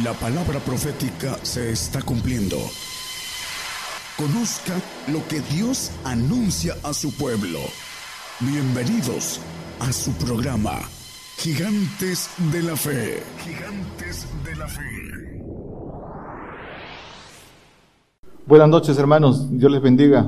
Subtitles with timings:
[0.00, 2.56] La palabra profética se está cumpliendo.
[4.16, 4.72] Conozca
[5.12, 7.58] lo que Dios anuncia a su pueblo.
[8.40, 9.38] Bienvenidos
[9.80, 10.78] a su programa,
[11.36, 13.22] Gigantes de la Fe.
[13.44, 15.44] Gigantes de la Fe.
[18.46, 20.26] Buenas noches hermanos, Dios les bendiga.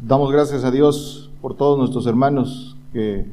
[0.00, 3.26] Damos gracias a Dios por todos nuestros hermanos que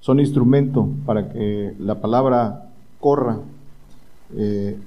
[0.00, 2.66] son instrumento para que la palabra
[3.00, 3.38] corra.
[4.36, 4.78] Eh,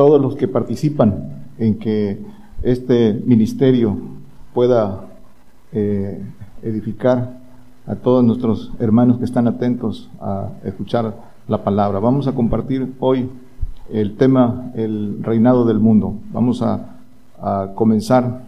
[0.00, 2.18] todos los que participan en que
[2.62, 3.98] este ministerio
[4.54, 5.04] pueda
[5.72, 6.22] eh,
[6.62, 7.38] edificar
[7.86, 11.14] a todos nuestros hermanos que están atentos a escuchar
[11.48, 11.98] la palabra.
[11.98, 13.28] Vamos a compartir hoy
[13.92, 16.14] el tema, el reinado del mundo.
[16.32, 16.96] Vamos a,
[17.74, 18.40] comenzar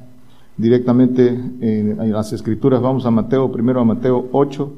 [0.57, 2.81] directamente en, en, las escrituras.
[2.81, 4.73] Vamos a Mateo, primero a Mateo 8.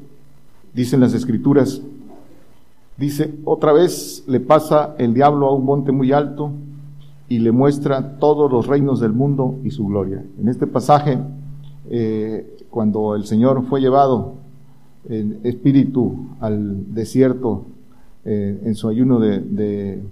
[0.73, 1.81] Dicen las escrituras,
[2.97, 6.51] dice, otra vez le pasa el diablo a un monte muy alto
[7.27, 10.23] y le muestra todos los reinos del mundo y su gloria.
[10.39, 11.17] En este pasaje,
[11.89, 14.35] eh, cuando el Señor fue llevado
[15.09, 17.65] en espíritu al desierto
[18.25, 20.03] eh, en su ayuno de,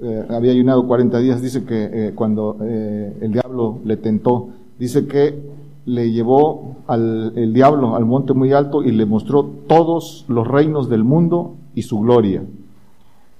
[0.00, 5.54] eh, había ayunado 40 días, dice que cuando el diablo le tentó, dice que
[5.86, 10.88] le llevó al el diablo al monte muy alto y le mostró todos los reinos
[10.88, 12.42] del mundo y su gloria.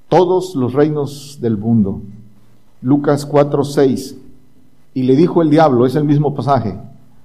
[0.08, 2.02] Todos los reinos del mundo.
[2.84, 4.18] Lucas 4, 6.
[4.92, 6.78] Y le dijo el diablo, es el mismo pasaje,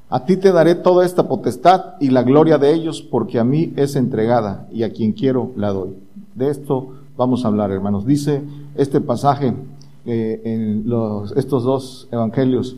[0.09, 3.73] a ti te daré toda esta potestad y la gloria de ellos, porque a mí
[3.75, 5.97] es entregada y a quien quiero la doy.
[6.33, 8.07] De esto vamos a hablar, hermanos.
[8.07, 8.41] Dice
[8.73, 9.53] este pasaje
[10.05, 12.77] eh, en los, estos dos evangelios,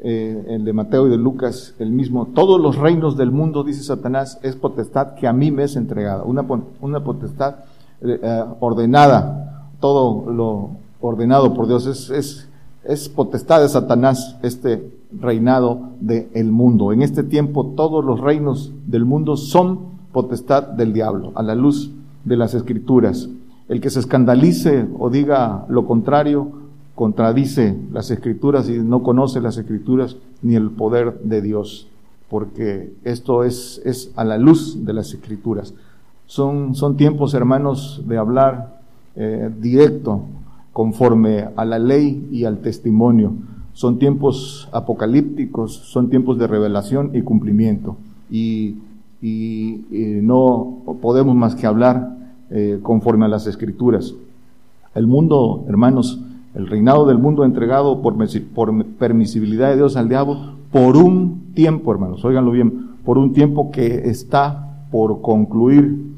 [0.00, 2.26] eh, el de Mateo y de Lucas, el mismo.
[2.34, 6.24] Todos los reinos del mundo, dice Satanás, es potestad que a mí me es entregada.
[6.24, 6.44] Una,
[6.82, 7.54] una potestad
[8.02, 9.70] eh, ordenada.
[9.80, 11.86] Todo lo ordenado por Dios.
[11.86, 12.48] Es, es,
[12.84, 16.92] es potestad de Satanás este reinado del mundo.
[16.92, 21.90] En este tiempo todos los reinos del mundo son potestad del diablo, a la luz
[22.24, 23.28] de las escrituras.
[23.68, 26.50] El que se escandalice o diga lo contrario,
[26.94, 31.88] contradice las escrituras y no conoce las escrituras ni el poder de Dios,
[32.30, 35.74] porque esto es, es a la luz de las escrituras.
[36.26, 38.80] Son, son tiempos, hermanos, de hablar
[39.14, 40.22] eh, directo
[40.76, 43.32] conforme a la ley y al testimonio.
[43.72, 47.96] Son tiempos apocalípticos, son tiempos de revelación y cumplimiento.
[48.30, 48.76] Y,
[49.22, 52.18] no podemos más que hablar
[52.50, 54.14] eh, conforme a las escrituras.
[54.94, 56.20] El mundo, hermanos,
[56.54, 58.14] el reinado del mundo entregado por,
[58.54, 63.70] por permisibilidad de Dios al diablo por un tiempo, hermanos, óiganlo bien, por un tiempo
[63.70, 66.15] que está por concluir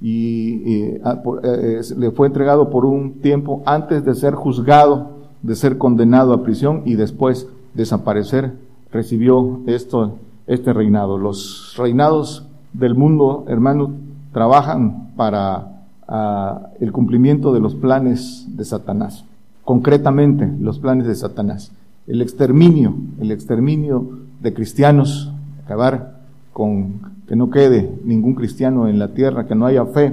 [0.00, 5.78] y, ah, eh, le fue entregado por un tiempo antes de ser juzgado, de ser
[5.78, 8.52] condenado a prisión y después desaparecer,
[8.92, 10.16] recibió esto,
[10.46, 11.18] este reinado.
[11.18, 13.90] Los reinados del mundo, hermanos,
[14.32, 19.24] trabajan para ah, el cumplimiento de los planes de Satanás,
[19.64, 21.72] concretamente los planes de Satanás.
[22.06, 25.32] El exterminio, el exterminio de cristianos,
[25.64, 26.20] acabar
[26.52, 30.12] con que no quede ningún cristiano en la tierra, que no haya fe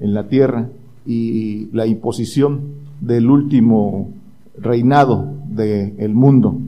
[0.00, 0.66] en la tierra
[1.06, 2.60] y la imposición
[3.00, 4.10] del último
[4.58, 6.58] reinado del mundo.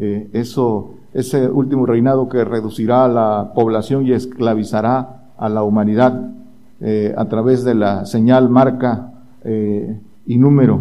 [0.00, 6.32] Eh, eso, ese último reinado que reducirá la población y esclavizará a la humanidad
[6.80, 9.12] eh, a través de la señal, marca
[9.44, 10.80] eh, y número,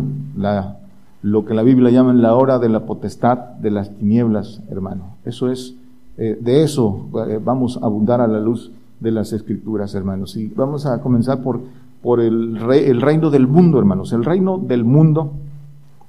[1.22, 5.17] lo que la Biblia llama la hora de la potestad de las tinieblas, hermano.
[5.25, 5.75] Eso es
[6.18, 10.35] eh, de eso eh, vamos a abundar a la luz de las escrituras, hermanos.
[10.35, 11.62] Y vamos a comenzar por,
[12.01, 14.13] por el, el reino del mundo, hermanos.
[14.13, 15.31] El reino del mundo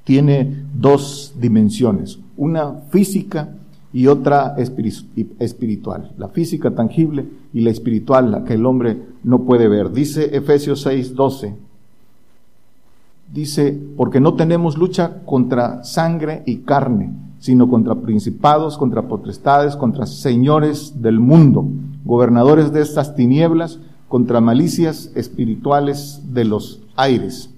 [0.05, 3.49] tiene dos dimensiones, una física
[3.93, 4.57] y otra
[5.39, 6.11] espiritual.
[6.19, 9.93] La física tangible y la espiritual, la que el hombre no puede ver.
[9.93, 11.55] Dice Efesios 6, 12.
[13.33, 17.13] Dice, porque no tenemos lucha contra sangre y carne,
[17.45, 21.69] sino contra principados, contra potestades, contra señores del mundo,
[22.03, 27.51] gobernadores de estas tinieblas, contra malicias espirituales de los aires.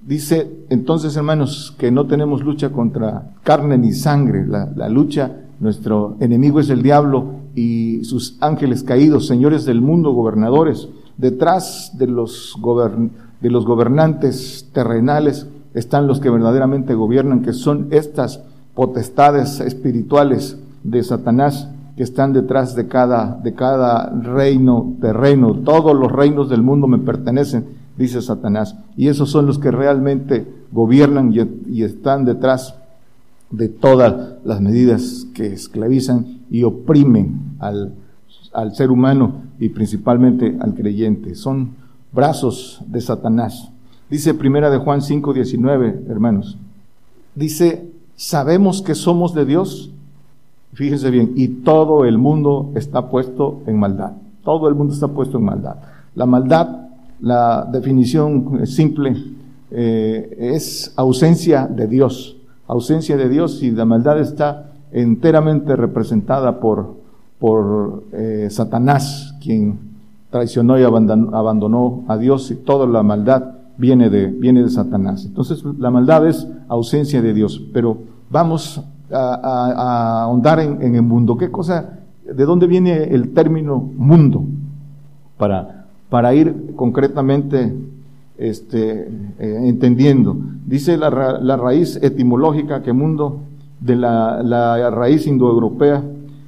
[0.00, 6.58] Dice entonces, hermanos, que no tenemos lucha contra carne ni sangre, la, lucha, nuestro enemigo
[6.58, 10.88] es el diablo y sus ángeles caídos, señores del mundo, gobernadores.
[11.18, 12.56] Detrás de los,
[13.42, 18.40] de los gobernantes terrenales están los que verdaderamente gobiernan, que son estas
[18.76, 25.54] potestades espirituales de Satanás que están detrás de cada, de cada reino terreno.
[25.54, 27.64] Todos los reinos del mundo me pertenecen,
[27.96, 28.76] dice Satanás.
[28.94, 32.74] Y esos son los que realmente gobiernan y, están detrás
[33.50, 37.94] de todas las medidas que esclavizan y oprimen al,
[38.52, 41.34] al ser humano y principalmente al creyente.
[41.34, 41.70] Son
[42.12, 43.70] brazos de Satanás.
[44.10, 46.58] Dice primera de Juan 5, 19, hermanos.
[47.34, 49.90] Dice, sabemos que somos de Dios.
[50.72, 54.12] Fíjense bien, y todo el mundo está puesto en maldad.
[54.42, 55.76] Todo el mundo está puesto en maldad.
[56.14, 56.86] La maldad
[57.20, 59.16] la definición simple
[59.70, 62.36] eh, es ausencia de Dios.
[62.66, 66.94] Ausencia de Dios y la maldad está enteramente representada por,
[67.38, 69.78] por eh, Satanás, quien
[70.30, 75.24] traicionó y abandonó, a Dios y toda la maldad viene de, viene de Satanás.
[75.24, 77.62] Entonces la maldad es ausencia de Dios.
[77.72, 77.98] Pero
[78.30, 78.82] vamos
[79.12, 81.36] a, ahondar en, en el mundo.
[81.36, 84.44] ¿Qué cosa, de dónde viene el término mundo?
[85.38, 85.76] Para
[86.08, 87.74] para ir concretamente
[88.38, 89.08] este,
[89.38, 90.36] eh, entendiendo.
[90.64, 93.40] Dice la, la, raíz etimológica que mundo
[93.80, 96.04] de la, la raíz indoeuropea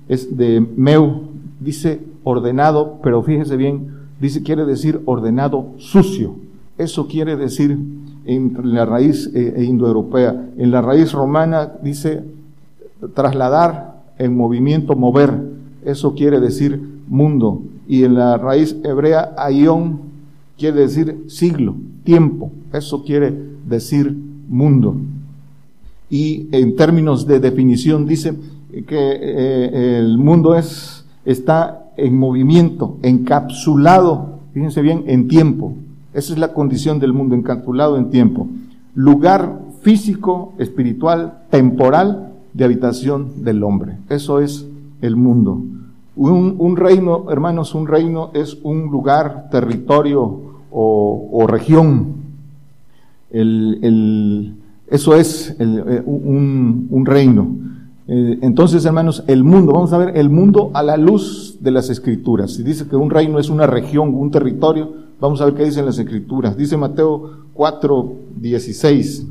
[0.08, 1.22] es de meu,
[1.60, 3.88] dice ordenado, pero fíjese bien,
[4.20, 6.36] dice quiere decir ordenado sucio.
[6.78, 7.76] Eso quiere decir
[8.24, 10.50] en la raíz eh, e indoeuropea.
[10.56, 12.22] En la raíz romana dice
[13.14, 15.34] trasladar en movimiento, mover.
[15.84, 20.00] Eso quiere decir mundo y en la raíz hebrea aion
[20.58, 23.32] quiere decir siglo, tiempo, eso quiere
[23.66, 24.14] decir
[24.48, 24.96] mundo.
[26.10, 28.34] Y en términos de definición dice
[28.86, 35.74] que eh, el mundo es, está en movimiento, encapsulado, fíjense bien, en tiempo.
[36.12, 38.48] Esa es la condición del mundo, encapsulado en tiempo.
[38.94, 43.98] Lugar físico, espiritual, temporal de habitación del hombre.
[44.08, 44.66] Eso es
[45.00, 45.62] el mundo.
[46.16, 50.40] Un, reino, hermanos, un reino es un lugar, territorio
[50.72, 52.14] o, región.
[53.30, 57.46] eso es eh, un, reino.
[58.08, 61.88] Eh, entonces, hermanos, el mundo, vamos a ver el mundo a la luz de las
[61.88, 62.54] escrituras.
[62.54, 65.86] Si dice que un reino es una región, un territorio, vamos a ver qué dicen
[65.86, 66.56] las escrituras.
[66.56, 69.26] Dice Mateo 4, 16.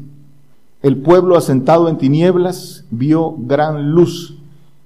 [0.84, 4.38] El pueblo asentado en tinieblas vio gran luz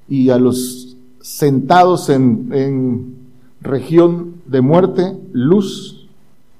[0.07, 3.19] y a los sentados en,
[3.61, 6.07] región de muerte, luz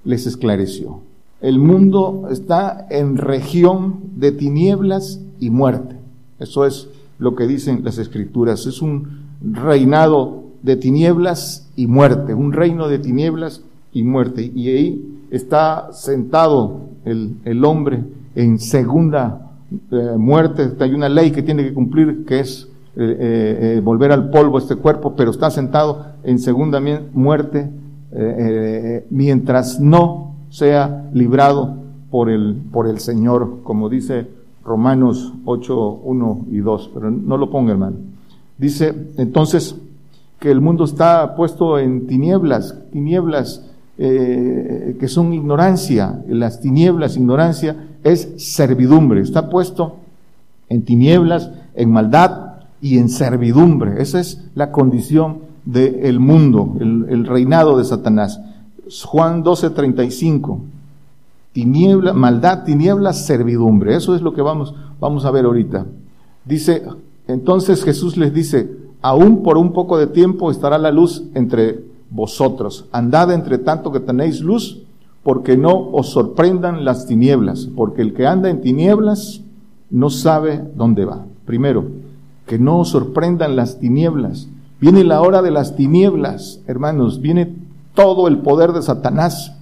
[0.04, 1.00] les esclareció.
[1.42, 5.96] El mundo está en región de tinieblas y muerte.
[6.38, 8.68] Eso es lo que dicen las escrituras.
[8.68, 14.52] Es un reinado de tinieblas y muerte, un reino de tinieblas y muerte.
[14.54, 18.04] Y ahí está sentado el, hombre
[18.36, 19.52] en segunda
[19.92, 20.72] eh, muerte.
[20.80, 24.76] Hay una ley que tiene que cumplir que es eh, eh, volver al polvo este
[24.76, 26.82] cuerpo, pero está sentado en segunda
[27.14, 27.70] muerte
[29.10, 31.78] mientras no sea librado
[32.10, 34.28] por el, por el Señor, como dice
[34.66, 37.96] Romanos 8, 1 y 2, pero no lo ponga hermano.
[38.58, 39.76] Dice entonces
[40.40, 43.71] que el mundo está puesto en tinieblas, tinieblas
[44.02, 49.98] que son ignorancia, las tinieblas, ignorancia es servidumbre, está puesto
[50.70, 52.52] en tinieblas, en maldad,
[52.82, 54.02] y en servidumbre.
[54.02, 58.42] Esa es la condición del mundo, el, reinado de Satanás.
[59.06, 60.60] Juan 12:35.
[61.54, 63.96] Tiniebla, maldad, tiniebla, servidumbre.
[63.96, 65.86] Eso es lo que vamos, vamos a ver ahorita.
[66.46, 66.84] Dice,
[67.28, 68.72] entonces Jesús les dice,
[69.02, 72.86] aún por un poco de tiempo estará la luz entre vosotros.
[72.92, 74.84] Andad entre tanto que tenéis luz,
[75.24, 79.42] porque no os sorprendan las tinieblas, porque el que anda en tinieblas
[79.90, 81.26] no sabe dónde va.
[81.46, 81.86] Primero,
[82.46, 84.48] que no sorprendan las tinieblas.
[84.80, 87.54] Viene la hora de las tinieblas, hermanos, viene
[87.94, 89.54] todo el poder de Satanás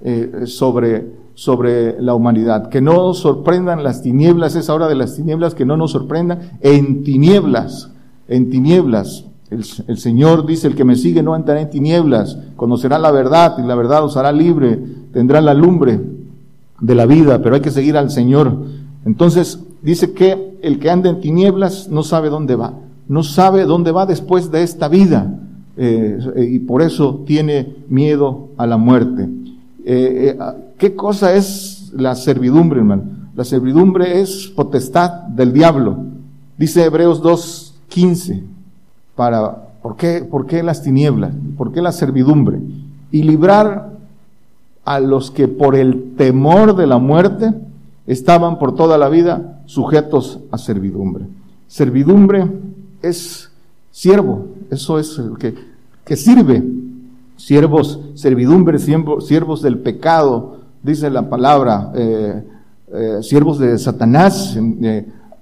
[0.00, 2.68] eh, sobre, sobre la humanidad.
[2.68, 7.02] Que no sorprendan las tinieblas, esa hora de las tinieblas, que no nos sorprendan en
[7.02, 7.90] tinieblas,
[8.28, 9.24] en tinieblas.
[9.50, 13.62] El, Señor dice, el que me sigue no entrará en tinieblas, conocerá la verdad y
[13.62, 14.78] la verdad os hará libre,
[15.12, 16.00] tendrá la lumbre
[16.80, 18.54] de la vida, pero hay que seguir al Señor.
[19.06, 22.74] Entonces, dice que el que anda en tinieblas no sabe dónde va,
[23.08, 25.34] no sabe dónde va después de esta vida
[25.76, 26.18] eh,
[26.50, 29.28] y por eso tiene miedo a la muerte.
[29.84, 30.38] Eh, eh,
[30.76, 33.04] ¿Qué cosa es la servidumbre, hermano?
[33.34, 35.96] La servidumbre es potestad del diablo.
[36.58, 38.42] Dice Hebreos 2.15,
[39.18, 41.32] para, ¿por qué, ¿por qué las tinieblas?
[41.56, 42.60] ¿Por qué la servidumbre?
[43.10, 43.90] Y librar
[44.84, 47.52] a los que por el temor de la muerte
[48.06, 51.24] estaban por toda la vida sujetos a servidumbre.
[51.66, 52.46] Servidumbre
[53.02, 53.50] es
[53.90, 55.52] siervo, eso es el que,
[56.04, 56.62] que sirve.
[57.36, 62.44] Siervos, servidumbre, siervos del pecado, dice la palabra, eh,
[62.92, 64.56] eh, siervos de Satanás,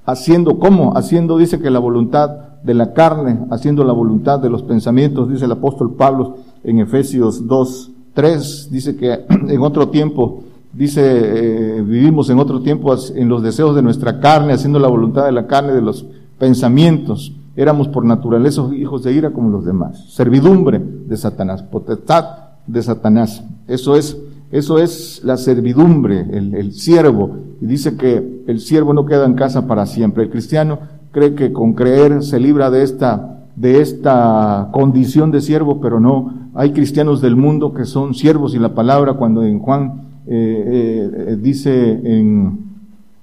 [0.06, 0.96] haciendo, ¿cómo?
[0.96, 5.44] Haciendo, dice que la voluntad de la carne, haciendo la voluntad de los pensamientos, dice
[5.44, 10.42] el apóstol Pablo en Efesios 2, 3, dice que en otro tiempo,
[10.72, 15.32] dice, vivimos en otro tiempo en los deseos de nuestra carne, haciendo la voluntad de
[15.32, 16.06] la carne, de los
[16.40, 17.32] pensamientos.
[17.54, 20.04] Éramos por naturaleza hijos de ira como los demás.
[20.08, 22.24] Servidumbre de Satanás, potestad
[22.66, 23.44] de Satanás.
[23.68, 24.18] Eso es,
[24.50, 27.36] eso es la servidumbre, el, el siervo.
[27.60, 30.24] Y dice que el siervo no queda en casa para siempre.
[30.24, 35.80] El cristiano cree que con creer se libra de esta, de esta condición de siervo,
[35.80, 36.50] pero no.
[36.52, 41.38] Hay cristianos del mundo que son siervos y la palabra cuando en Juan eh, eh,
[41.40, 41.72] dice
[42.04, 42.58] en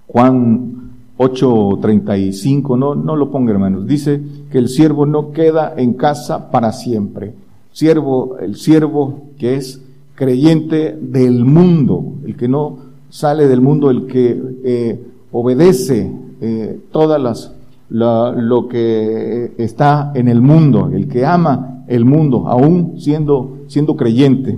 [0.07, 0.73] Juan
[1.19, 4.19] 8.35, no, no lo ponga hermanos, dice
[4.51, 7.35] que el siervo no queda en casa para siempre.
[7.73, 9.83] Siervo, el siervo que es
[10.15, 12.77] creyente del mundo, el que no
[13.11, 14.99] sale del mundo, el que eh,
[15.31, 17.53] obedece eh, todas las
[17.93, 24.57] lo que está en el mundo, el que ama el mundo, aún siendo, siendo creyente.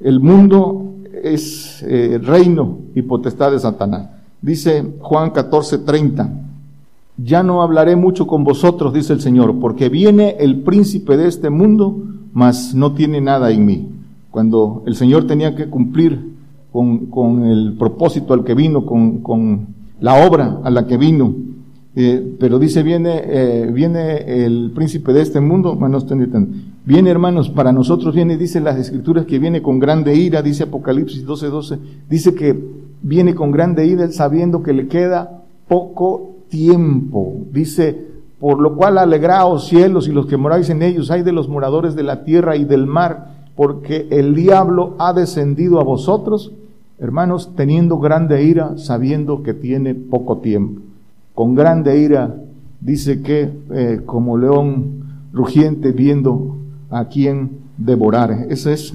[0.00, 4.08] El mundo es eh, reino y potestad de Satanás.
[4.42, 6.30] Dice Juan 14:30,
[7.18, 11.50] ya no hablaré mucho con vosotros, dice el Señor, porque viene el príncipe de este
[11.50, 12.02] mundo,
[12.32, 13.88] mas no tiene nada en mí.
[14.30, 16.30] Cuando el Señor tenía que cumplir
[16.72, 21.34] con, el propósito al que vino, con, la obra a la que vino,
[21.96, 26.28] eh, pero dice, viene, eh, viene el príncipe de este mundo, no tiene
[26.84, 31.26] Viene, hermanos, para nosotros viene, dice las escrituras, que viene con grande ira, dice Apocalipsis
[31.26, 31.78] 12:12, 12,
[32.08, 32.58] dice que
[33.02, 37.46] viene con grande ira sabiendo que le queda poco tiempo.
[37.52, 38.06] Dice,
[38.38, 41.96] por lo cual alegraos cielos y los que moráis en ellos, hay de los moradores
[41.96, 46.52] de la tierra y del mar, porque el diablo ha descendido a vosotros,
[46.98, 50.89] hermanos, teniendo grande ira, sabiendo que tiene poco tiempo.
[51.34, 52.34] Con grande ira
[52.80, 55.00] dice que eh, como león
[55.32, 56.56] rugiente viendo
[56.90, 58.46] a quien devorar.
[58.48, 58.94] Ese es,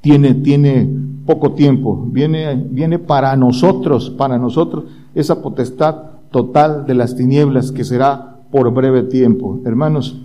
[0.00, 0.88] tiene, tiene
[1.26, 4.84] poco tiempo, viene, viene para nosotros, para nosotros,
[5.14, 5.96] esa potestad
[6.30, 9.60] total de las tinieblas que será por breve tiempo.
[9.64, 10.20] Hermanos,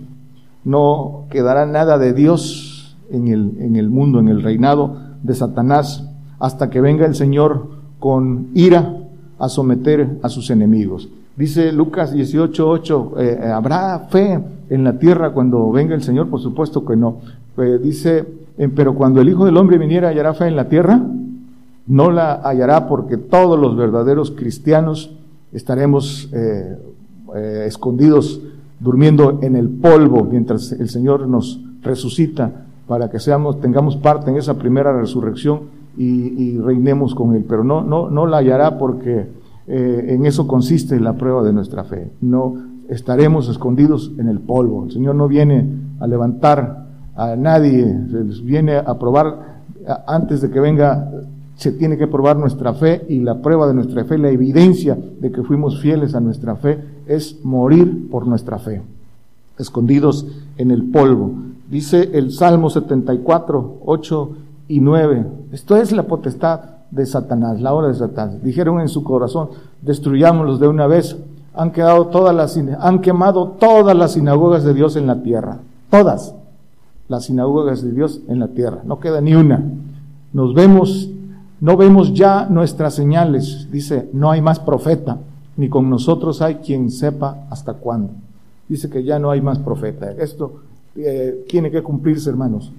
[0.64, 6.08] no quedará nada de Dios en el, en el mundo, en el reinado de Satanás,
[6.38, 8.96] hasta que venga el Señor con ira
[9.38, 11.08] a someter a sus enemigos.
[11.36, 14.40] Dice Lucas 18, 8, eh, ¿habrá fe
[14.70, 16.28] en la tierra cuando venga el Señor?
[16.28, 17.18] Por supuesto que no.
[17.58, 18.24] Eh, dice
[18.74, 21.00] pero cuando el Hijo del Hombre viniera, ¿hallará fe en la tierra?
[21.86, 25.14] No la hallará porque todos los verdaderos cristianos
[25.52, 26.78] estaremos eh,
[27.34, 28.40] eh, escondidos
[28.80, 34.36] durmiendo en el polvo mientras el Señor nos resucita para que seamos, tengamos parte en
[34.36, 37.44] esa primera resurrección y, reinemos con Él.
[37.48, 39.26] Pero no, no, no la hallará porque
[39.68, 42.10] eh, en eso consiste la prueba de nuestra fe.
[42.20, 42.54] No
[42.88, 44.84] estaremos escondidos en el polvo.
[44.84, 45.68] El Señor no viene
[46.00, 49.62] a levantar a nadie, se viene a probar,
[50.06, 51.10] antes de que venga,
[51.56, 55.32] se tiene que probar nuestra fe y la prueba de nuestra fe, la evidencia de
[55.32, 58.82] que fuimos fieles a nuestra fe, es morir por nuestra fe,
[59.58, 60.26] escondidos
[60.58, 61.32] en el polvo.
[61.70, 64.36] Dice el Salmo 74, 8
[64.68, 68.42] y 9, esto es la potestad de Satanás, la hora de Satanás.
[68.42, 69.50] Dijeron en su corazón,
[69.82, 71.16] destruyámoslos de una vez.
[71.54, 75.58] Han quedado todas las, han quemado todas las sinagogas de Dios en la tierra,
[75.90, 76.34] todas
[77.08, 78.82] las sinagogas de Dios en la tierra.
[78.84, 79.62] No queda ni una.
[80.32, 81.08] Nos vemos,
[81.60, 83.68] no vemos ya nuestras señales.
[83.70, 85.18] Dice, no hay más profeta,
[85.56, 88.10] ni con nosotros hay quien sepa hasta cuándo.
[88.68, 90.10] Dice que ya no hay más profeta.
[90.10, 90.60] Esto
[90.96, 92.72] eh, tiene que cumplirse, hermanos.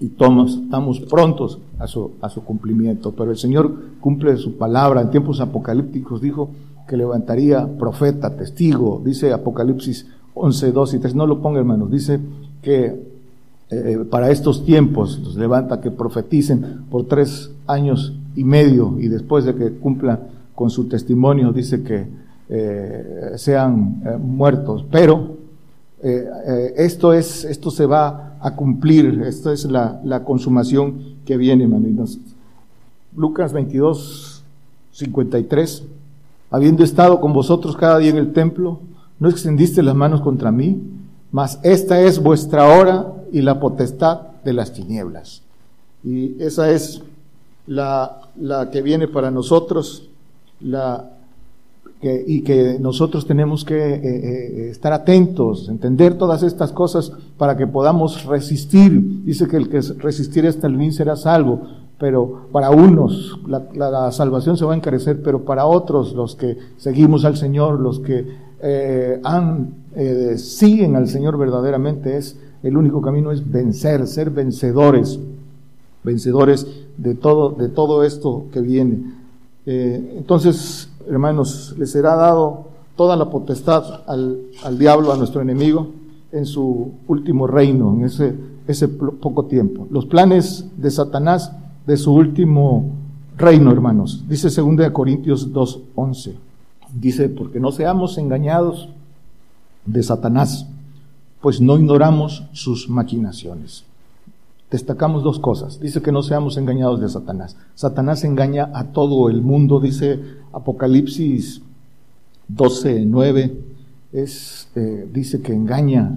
[0.00, 3.12] Y tomos, estamos prontos a su, a su cumplimiento.
[3.12, 5.00] Pero el Señor cumple su palabra.
[5.00, 6.50] En tiempos apocalípticos dijo
[6.86, 9.00] que levantaría profeta, testigo.
[9.04, 11.14] Dice Apocalipsis 11, 2 y 3.
[11.14, 11.90] No lo ponga, hermanos.
[11.90, 12.20] Dice
[12.62, 13.16] que
[13.68, 19.44] eh, para estos tiempos, los levanta que profeticen por tres años y medio y después
[19.44, 20.20] de que cumpla
[20.54, 22.06] con su testimonio dice que
[22.48, 24.84] eh, sean eh, muertos.
[24.90, 25.36] Pero
[25.98, 32.20] esto es, esto se va a cumplir, esto es la, la consumación que viene, hermanos.
[33.16, 34.44] Lucas 22,
[34.92, 35.82] 53.
[36.52, 38.78] Habiendo estado con vosotros cada día en el templo,
[39.18, 40.80] no extendiste las manos contra mí,
[41.32, 45.42] mas esta es vuestra hora y la potestad de las tinieblas.
[46.04, 47.02] Y esa es
[47.66, 50.08] la, la que viene para nosotros,
[50.60, 51.15] la,
[52.02, 57.66] y que nosotros tenemos que eh, eh, estar atentos, entender todas estas cosas para que
[57.66, 59.24] podamos resistir.
[59.24, 61.62] Dice que el que resistir hasta el fin será salvo.
[61.98, 67.24] pero para unos la, salvación se va a encarecer, pero para otros, los que seguimos
[67.24, 68.26] al Señor, los que
[68.60, 69.20] eh,
[69.94, 75.18] eh, siguen al Señor verdaderamente, es el único camino es vencer, ser vencedores,
[76.02, 79.14] vencedores de todo, de todo esto que viene.
[79.66, 85.88] Eh, entonces, hermanos, les será dado toda la potestad al, al diablo, a nuestro enemigo,
[86.32, 88.34] en su último reino, en ese,
[88.66, 89.86] ese poco tiempo.
[89.90, 91.52] Los planes de Satanás
[91.86, 92.90] de su último
[93.36, 94.24] reino, hermanos.
[94.28, 96.34] Dice 2 Corintios 2.11.
[96.92, 98.88] Dice, porque no seamos engañados
[99.84, 100.66] de Satanás,
[101.40, 103.84] pues no ignoramos sus maquinaciones.
[104.76, 105.80] Destacamos dos cosas.
[105.80, 107.56] Dice que no seamos engañados de Satanás.
[107.74, 110.20] Satanás engaña a todo el mundo, dice
[110.52, 111.62] Apocalipsis
[112.54, 113.54] 12.9.
[114.12, 116.12] Es, eh, dice que engaña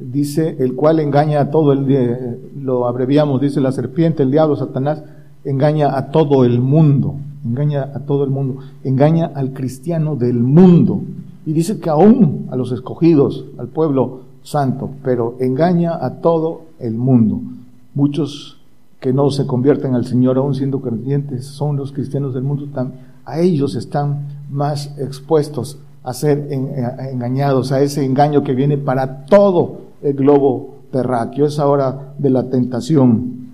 [0.00, 4.56] dice, el cual engaña a todo el, día, lo abreviamos, dice la serpiente, el diablo,
[4.56, 5.04] Satanás,
[5.44, 11.02] engaña a todo el mundo, engaña a todo el mundo, engaña al cristiano del mundo.
[11.46, 16.94] Y dice que aún a los escogidos, al pueblo santo, pero engaña a todo el
[16.94, 17.40] mundo.
[17.98, 18.56] Muchos
[19.00, 22.68] que no se convierten al Señor aún siendo creyentes son los cristianos del mundo,
[23.24, 29.80] a ellos están más expuestos a ser engañados, a ese engaño que viene para todo
[30.00, 33.48] el globo terráqueo, es ahora de la tentación.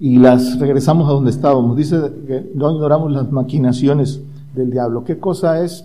[0.00, 1.76] Y las regresamos a donde estábamos.
[1.76, 4.22] Dice que no ignoramos las maquinaciones
[4.54, 5.04] del diablo.
[5.04, 5.84] ¿Qué cosa es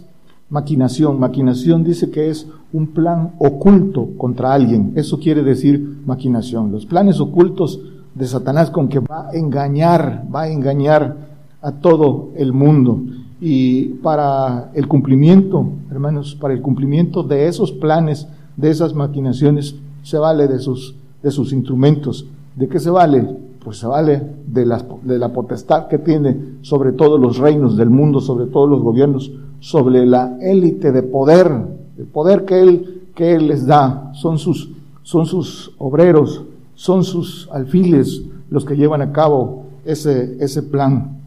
[0.50, 1.20] maquinación?
[1.20, 4.94] Maquinación dice que es un plan oculto contra alguien.
[4.96, 6.72] Eso quiere decir maquinación.
[6.72, 7.80] Los planes ocultos
[8.16, 11.18] de Satanás con que va a engañar, va a engañar
[11.62, 13.02] a todo el mundo.
[13.42, 20.18] Y para el cumplimiento, hermanos, para el cumplimiento de esos planes de esas maquinaciones, se
[20.18, 22.26] vale de sus, de sus instrumentos.
[22.56, 23.26] ¿De qué se vale?
[23.64, 27.90] Pues se vale de la, de la potestad que tiene sobre todos los reinos del
[27.90, 29.32] mundo, sobre todos los gobiernos,
[29.64, 31.50] sobre la élite de poder,
[31.98, 34.12] el poder que él, que él les da.
[34.14, 34.70] Son sus,
[35.04, 36.44] son sus obreros,
[36.76, 41.18] son sus alfiles los que llevan a cabo ese, ese plan.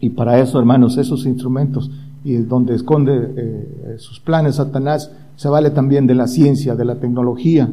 [0.00, 1.88] Y para eso, hermanos, esos instrumentos
[2.24, 6.96] y donde esconde eh, sus planes Satanás, se vale también de la ciencia, de la
[6.96, 7.70] tecnología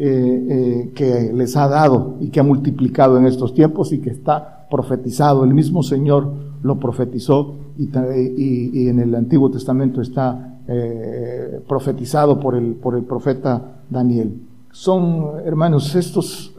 [0.00, 4.10] eh, eh, que les ha dado y que ha multiplicado en estos tiempos y que
[4.10, 5.44] está profetizado.
[5.44, 12.74] El mismo Señor lo profetizó y, en el Antiguo Testamento está eh, profetizado por el,
[12.74, 14.34] por el profeta Daniel.
[14.72, 16.54] Son, hermanos, estos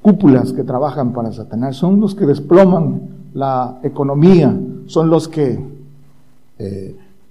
[0.00, 3.00] cúpulas que trabajan para Satanás, son los que desploman
[3.34, 5.64] la economía, son los que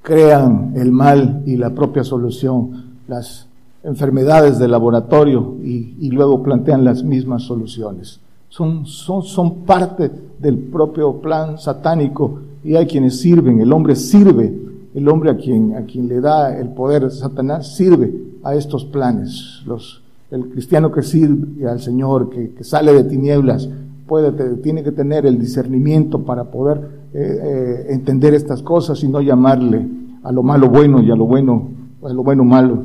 [0.01, 3.47] crean el mal y la propia solución, las
[3.83, 8.19] enfermedades del laboratorio y, luego plantean las mismas soluciones.
[8.51, 14.53] Son, son, son parte del propio plan satánico y hay quienes sirven, el hombre sirve,
[14.93, 19.61] el hombre a quien, a quien le da el poder Satanás sirve a estos planes.
[19.65, 23.69] Los, el cristiano que sirve al Señor, que, que sale de tinieblas,
[24.05, 26.77] puede, tiene que tener el discernimiento para poder
[27.13, 29.87] eh, eh, entender estas cosas y no llamarle
[30.23, 31.69] a lo malo bueno y a lo bueno,
[32.03, 32.83] a lo bueno malo.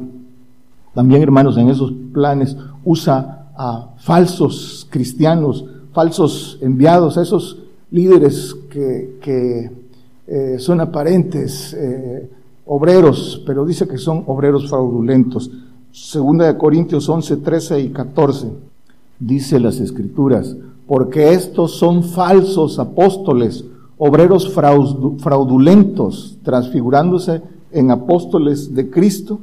[0.94, 7.58] También, hermanos, en esos planes usa a falsos cristianos, falsos enviados, a esos
[7.90, 9.70] líderes que, que
[10.26, 11.76] eh, son aparentes
[12.66, 15.50] obreros, pero dice que son obreros fraudulentos.
[15.92, 18.50] Segunda de Corintios 11, 13 y 14,
[19.18, 23.64] dice las escrituras, porque estos son falsos apóstoles,
[23.96, 27.40] obreros fraudulentos, transfigurándose
[27.72, 29.40] en apóstoles de Cristo.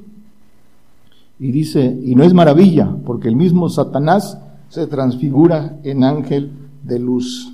[1.43, 4.38] Y dice, y no es maravilla, porque el mismo Satanás
[4.69, 6.53] se transfigura en ángel
[6.84, 7.53] de luz.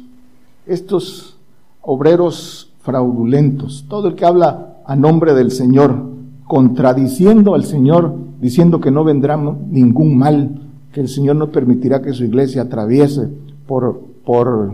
[0.68, 1.38] Estos
[1.82, 6.04] obreros fraudulentos, todo el que habla a nombre del Señor,
[6.46, 12.14] contradiciendo al Señor, diciendo que no vendrá ningún mal, que el Señor no permitirá que
[12.14, 13.28] su iglesia atraviese
[13.66, 14.72] por, por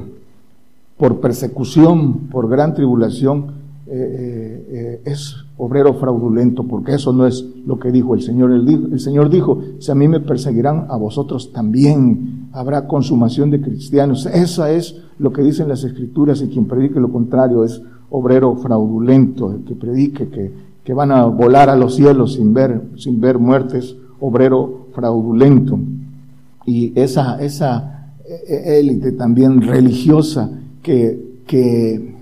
[0.97, 3.54] por persecución, por gran tribulación,
[3.88, 8.51] eh, eh, eh, es obrero fraudulento, porque eso no es lo que dijo el Señor.
[8.51, 13.61] El, el, Señor dijo, si a mí me perseguirán, a vosotros también habrá consumación de
[13.61, 14.25] cristianos.
[14.25, 19.51] Esa es lo que dicen las escrituras y quien predique lo contrario es obrero fraudulento,
[19.51, 20.51] el que predique que,
[20.83, 25.79] que van a volar a los cielos sin ver, sin ver muertes, obrero fraudulento.
[26.65, 27.95] Y esa, esa
[28.47, 30.49] élite también religiosa,
[30.81, 32.14] que, que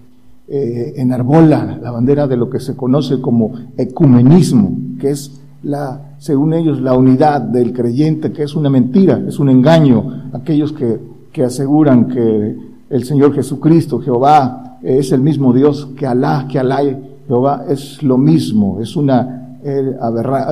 [0.47, 6.53] eh, enarbola la bandera de lo que se conoce como ecumenismo, que es la, según
[6.53, 10.29] ellos, la unidad del creyente, que es una mentira, es un engaño.
[10.33, 10.99] Aquellos que,
[11.31, 12.57] que aseguran que
[12.89, 16.79] el Señor Jesucristo, Jehová es el mismo Dios que Alá, que Alá,
[17.27, 19.95] Jehová es lo mismo, es una, eh,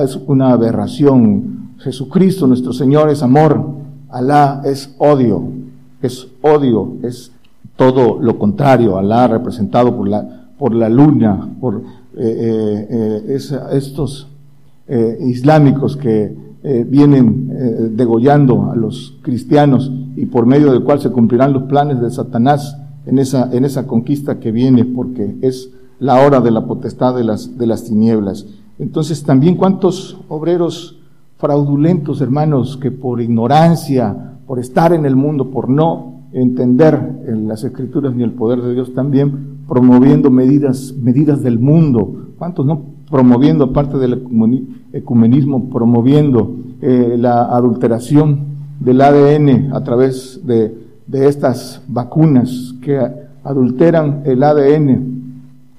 [0.02, 1.72] es una aberración.
[1.78, 3.64] Jesucristo, nuestro Señor, es amor,
[4.08, 5.42] Alá es odio,
[6.00, 7.30] es odio, es
[7.76, 11.82] todo lo contrario, Alá representado por la, por la luna, por
[12.16, 12.86] eh,
[13.26, 13.38] eh,
[13.72, 14.28] estos
[15.20, 16.36] islámicos que
[16.86, 22.10] vienen degollando a los cristianos y por medio del cual se cumplirán los planes de
[22.10, 27.14] Satanás en esa, en esa conquista que viene, porque es la hora de la potestad
[27.14, 28.46] de las, de las tinieblas.
[28.78, 30.98] Entonces también cuántos obreros
[31.38, 37.64] fraudulentos, hermanos, que por ignorancia, por estar en el mundo, por no entender en las
[37.64, 42.30] escrituras ni el poder de Dios, también promoviendo medidas, medidas del mundo.
[42.38, 42.82] ¿Cuántos no?
[43.10, 44.22] Promoviendo, aparte del
[44.92, 50.74] ecumenismo, promoviendo eh, la adulteración del ADN a través de,
[51.06, 52.98] de estas vacunas que
[53.44, 55.22] adulteran el ADN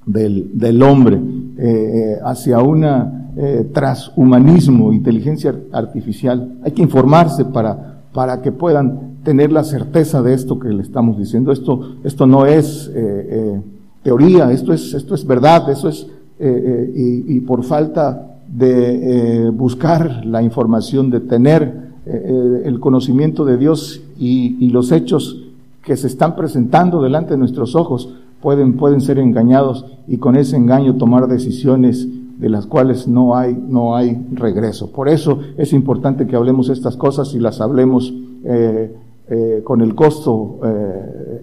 [0.06, 6.60] del, del hombre eh, eh, hacia una eh, transhumanismo, inteligencia artificial.
[6.64, 11.18] Hay que informarse para, para que puedan tener la certeza de esto que le estamos
[11.18, 11.52] diciendo.
[11.52, 13.62] Esto, esto no es eh,
[14.04, 16.08] teoría, esto es, esto es verdad, eso es,
[16.40, 24.02] y, y, por falta de buscar la información, de tener eh, el conocimiento de Dios
[24.20, 25.42] y, los hechos
[25.86, 30.58] que se están presentando delante de nuestros ojos pueden, pueden ser engañados y con ese
[30.58, 32.06] engaño tomar decisiones
[32.40, 34.92] de las cuales no hay, no hay regreso.
[34.92, 38.94] Por eso es importante que hablemos estas cosas y las hablemos eh,
[39.30, 40.60] eh, con el costo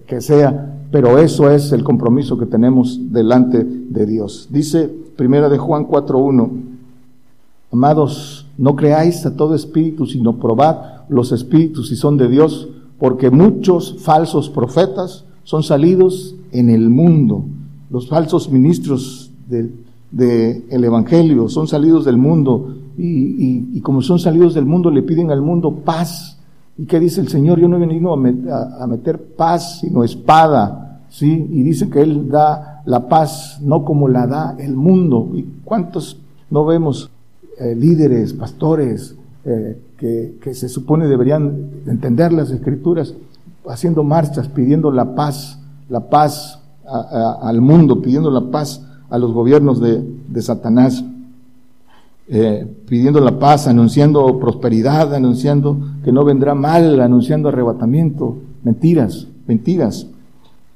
[0.06, 4.48] que sea, pero eso es el compromiso que tenemos delante de Dios.
[4.50, 6.50] Dice primera de Juan 4.1,
[7.72, 10.76] amados, no creáis a todo espíritu, sino probad
[11.08, 17.44] los espíritus si son de Dios, porque muchos falsos profetas son salidos en el mundo.
[17.90, 19.72] Los falsos ministros del
[20.10, 25.40] de Evangelio son salidos del mundo y, como son salidos del mundo le piden al
[25.40, 26.38] mundo paz.
[26.80, 27.60] ¿Y qué dice el Señor?
[27.60, 31.02] Yo no he venido a, meter paz, sino espada.
[31.10, 31.46] ¿sí?
[31.50, 35.28] Y dice que Él da la paz no como la da el mundo.
[35.34, 37.10] ¿Y cuántos no vemos
[37.58, 39.14] eh, líderes, pastores,
[39.44, 43.14] eh, que, se supone deberían entender las escrituras,
[43.68, 45.58] haciendo marchas, pidiendo la paz,
[45.90, 50.02] la paz al mundo, pidiendo la paz a los gobiernos de,
[50.40, 51.04] Satanás,
[52.30, 60.06] eh, pidiendo la paz, anunciando prosperidad, anunciando que no vendrá mal, anunciando arrebatamiento, mentiras, mentiras,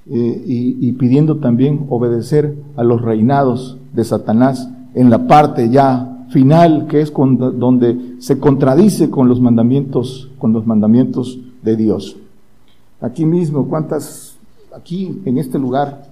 [0.06, 6.88] y, y pidiendo también obedecer a los reinados de Satanás en la parte ya final
[6.88, 12.16] que es donde se contradice con los mandamientos, con los mandamientos de Dios.
[13.00, 14.36] Aquí mismo, cuántas,
[14.74, 16.06] aquí en este lugar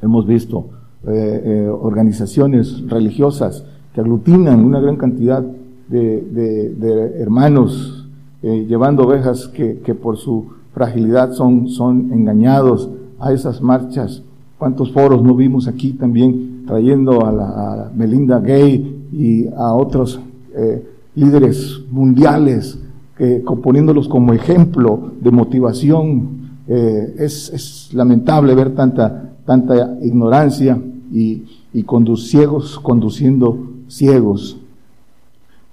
[0.00, 0.66] hemos visto
[1.06, 3.64] eh, eh, organizaciones religiosas
[3.96, 5.42] que aglutinan una gran cantidad
[5.88, 8.06] de, hermanos
[8.42, 14.22] eh, llevando ovejas que, que, por su fragilidad son, son engañados a esas marchas.
[14.58, 20.20] ¿Cuántos foros no vimos aquí también trayendo a Melinda Gay y a otros
[20.54, 22.78] eh, líderes mundiales,
[23.18, 26.50] eh, poniéndolos como ejemplo de motivación.
[26.68, 30.78] Eh, es, es, lamentable ver tanta, tanta ignorancia
[31.10, 34.58] y, y ciegos conduciendo ciegos.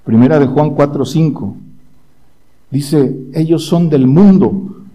[0.04, 1.54] Primera de Juan 4:5
[2.72, 4.52] dice, ellos son del mundo,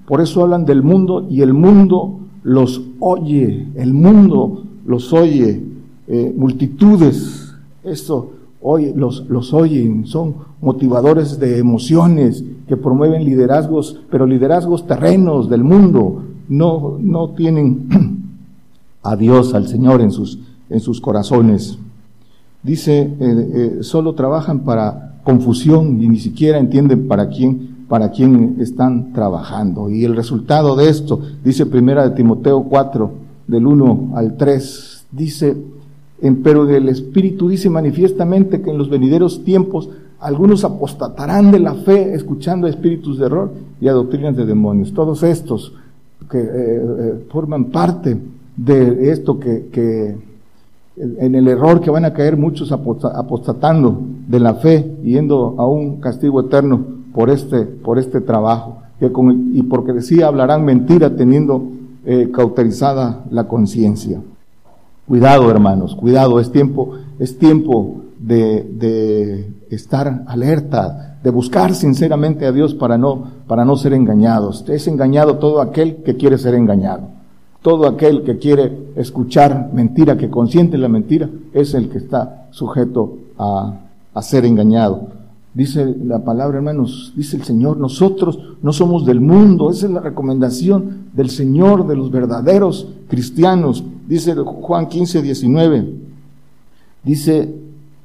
[0.07, 5.62] por eso hablan del mundo y el mundo los oye, el mundo los oye,
[6.37, 7.48] multitudes
[7.85, 15.48] esto hoy los, los oyen, son motivadores de emociones que promueven liderazgos, pero liderazgos terrenos
[15.48, 16.24] del mundo.
[16.48, 18.24] No, no tienen
[19.02, 20.38] a Dios, al Señor en sus,
[20.70, 21.78] en sus corazones.
[22.62, 28.57] Dice, eh, eh, solo trabajan para confusión y ni siquiera entienden para quién, para quién
[28.61, 29.90] están trabajando.
[29.90, 33.11] Y el resultado de esto, dice primera de Timoteo 4,
[33.47, 35.57] del 1 al 3, dice,
[36.42, 39.88] pero el Espíritu dice manifiestamente que en los venideros tiempos
[40.21, 44.92] algunos apostatarán de la fe escuchando a espíritus de error y a doctrinas de demonios.
[44.92, 45.73] Todos estos
[46.29, 48.18] que eh, eh, forman parte
[48.57, 50.16] de esto que, que,
[51.01, 56.01] en el error que van a caer muchos apostatando de la fe, yendo a un
[56.01, 56.81] castigo eterno
[57.15, 58.83] por este, por este trabajo.
[58.99, 59.11] Que
[59.53, 61.63] y porque decía hablarán mentira teniendo
[62.05, 64.21] eh, cauterizada la conciencia.
[65.07, 72.53] Cuidado, hermanos, cuidado, es tiempo, es tiempo de, de estar alerta, de buscar sinceramente a
[72.53, 74.65] Dios para no, para no ser engañados.
[74.69, 77.17] Es engañado todo aquel que quiere ser engañado.
[77.62, 83.18] Todo aquel que quiere escuchar mentira, que consiente la mentira, es el que está sujeto
[83.38, 83.81] a,
[84.14, 85.18] a ser engañado.
[85.55, 89.71] Dice la palabra, hermanos, dice el Señor, nosotros no somos del mundo.
[89.71, 93.83] Esa es la recomendación del Señor, de los verdaderos cristianos.
[94.07, 95.94] Dice Juan 15, 19.
[97.03, 97.55] Dice,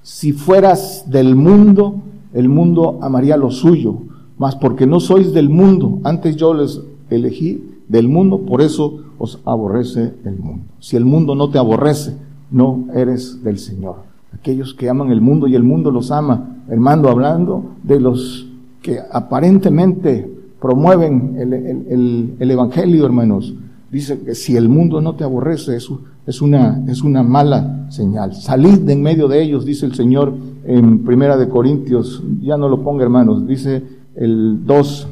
[0.02, 1.96] si fueras del mundo,
[2.34, 3.98] el mundo amaría lo suyo.
[4.38, 9.41] Mas porque no sois del mundo, antes yo les elegí del mundo, por eso os
[9.45, 10.65] aborrece el mundo.
[10.80, 12.17] Si el mundo no te aborrece,
[12.52, 16.58] no eres del Señor aquellos que aman el mundo y el mundo los ama.
[16.69, 18.47] Hermano, hablando de los
[18.82, 23.54] que aparentemente promueven el, Evangelio, hermanos.
[23.91, 28.34] Dice que si el mundo no te aborrece, es una, es una mala señal.
[28.34, 30.34] Salid de en medio de ellos, dice el Señor
[30.65, 32.23] en Primera de Corintios.
[32.41, 33.47] Ya no lo ponga, hermanos.
[33.47, 33.84] Dice
[34.15, 35.08] el 2,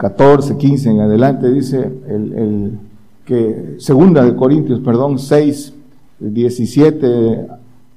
[0.00, 2.78] 14, 15 en adelante, dice el, el
[3.26, 5.74] que Segunda de Corintios, perdón, 6,
[6.20, 7.46] 17,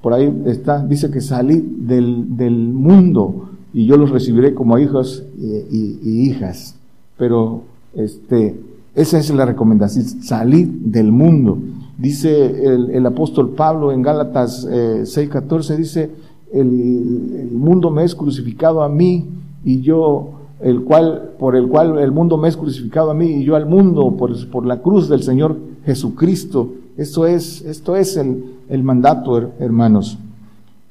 [0.01, 5.23] por ahí está, dice que salí del, del mundo y yo los recibiré como hijos
[5.39, 6.75] y, hijas.
[7.17, 7.63] Pero
[7.95, 8.59] este,
[8.95, 11.57] esa es la recomendación, salir del mundo.
[11.97, 16.11] Dice el, apóstol Pablo en Gálatas eh, 6:14, dice,
[16.51, 19.25] el, mundo me es crucificado a mí
[19.63, 20.31] y yo,
[20.63, 23.65] el cual, por el cual el mundo me es crucificado a mí y yo al
[23.65, 26.69] mundo por, por la cruz del Señor Jesucristo.
[26.95, 30.17] Esto es, esto es el, mandato, hermanos.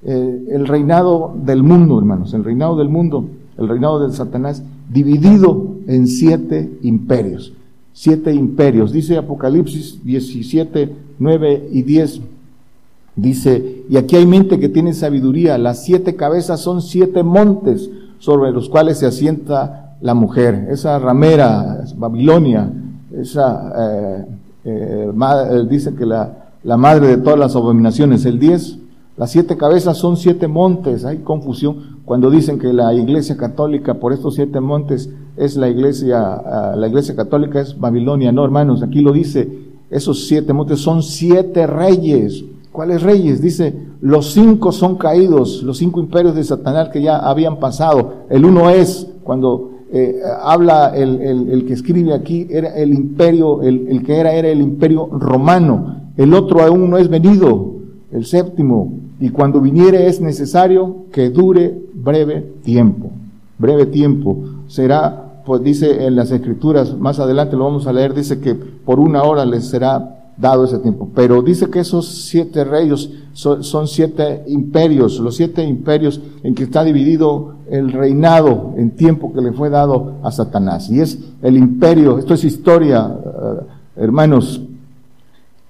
[0.05, 5.77] Eh, el reinado del mundo, hermanos, el reinado del mundo, el reinado de Satanás, dividido
[5.87, 7.53] en siete imperios.
[7.95, 8.93] Siete imperios.
[8.93, 12.21] Dice Apocalipsis 17, 9 y 10.
[13.15, 15.57] Dice, y aquí hay mente que tiene sabiduría.
[15.57, 17.91] Las siete cabezas son siete montes
[18.23, 20.69] sobre los cuales se asienta la mujer.
[20.71, 22.71] Esa ramera, Babilonia,
[23.21, 24.25] esa eh,
[24.65, 26.31] eh, eh, dice que la,
[26.63, 28.79] la, madre de todas las abominaciones, el 10,
[29.17, 34.13] las siete cabezas son siete montes, hay confusión cuando dicen que la iglesia católica por
[34.13, 39.01] estos siete montes es la iglesia, ah, la iglesia católica es Babilonia, no hermanos, aquí
[39.01, 39.49] lo dice,
[39.91, 43.41] esos siete montes son siete reyes, ¿cuáles reyes?
[43.41, 48.45] Dice, los cinco son caídos, los cinco imperios de Satanás que ya habían pasado, el
[48.45, 54.03] uno es cuando eh, habla el, el, que escribe aquí, era el imperio, el, el,
[54.03, 57.75] que era era el imperio romano, el otro aún no es venido,
[58.11, 63.11] el séptimo, y cuando viniere es necesario que dure breve tiempo,
[63.59, 68.41] breve tiempo, será, pues dice en las escrituras, más adelante lo vamos a leer, dice
[68.41, 71.09] que por una hora les será dado ese tiempo.
[71.15, 76.85] Pero dice que esos siete reyes son, siete imperios, los siete imperios en que está
[76.85, 80.91] dividido el reinado en tiempo que le fue dado a Satanás.
[80.91, 83.63] Y es el imperio, esto es historia, eh,
[83.97, 84.61] hermanos,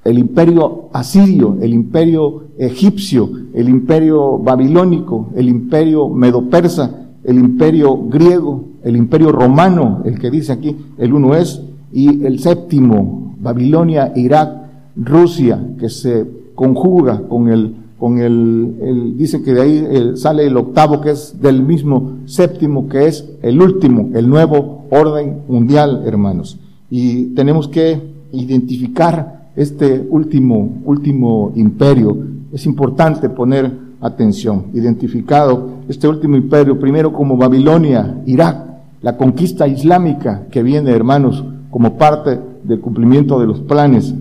[0.05, 8.65] el imperio asirio, el imperio egipcio, el imperio babilónico, el imperio medo-persa, el imperio griego,
[8.83, 14.63] el imperio romano, el que dice aquí, el uno es, y el séptimo, Babilonia, Irak,
[14.97, 21.01] Rusia, que se conjuga con el, con el, dice que de ahí sale el octavo,
[21.01, 26.59] que es del mismo séptimo, que es el último, el nuevo orden mundial, hermanos.
[26.91, 28.01] Y tenemos que
[28.33, 32.17] identificar este último, último imperio.
[32.53, 34.67] Es importante poner atención.
[34.75, 38.67] Identificado este último imperio, primero como Babilonia, Irak,
[39.01, 44.15] la conquista islámica que viene, hermanos, como parte del cumplimiento de los planes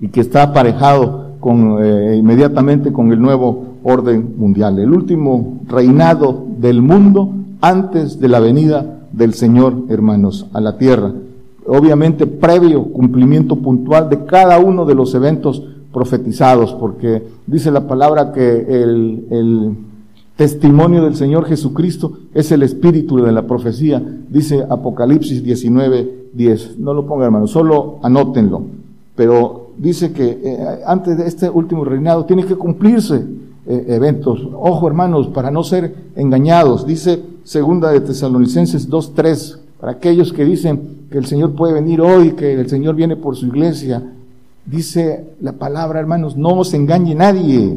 [0.00, 4.78] y que está aparejado con, eh, inmediatamente con el nuevo orden mundial.
[4.80, 11.12] El último reinado del mundo antes de la venida del Señor, hermanos, a la tierra.
[11.64, 18.32] Obviamente previo cumplimiento puntual de cada uno de los eventos profetizados, porque dice la palabra
[18.32, 19.76] que el,
[20.36, 26.78] testimonio del Señor Jesucristo es el espíritu de la profecía, dice Apocalipsis 19, 10.
[26.78, 28.62] No lo ponga hermano, solo anótenlo.
[29.14, 33.24] Pero dice que eh, antes de este último reinado tiene que cumplirse
[33.66, 34.46] eh, eventos.
[34.54, 36.86] Ojo, hermanos, para no ser engañados.
[36.86, 42.32] Dice segunda de Tesalonicenses 2.3, para aquellos que dicen que el Señor puede venir hoy,
[42.32, 44.02] que el Señor viene por su iglesia.
[44.66, 47.76] Dice la palabra, hermanos, no os engañe nadie.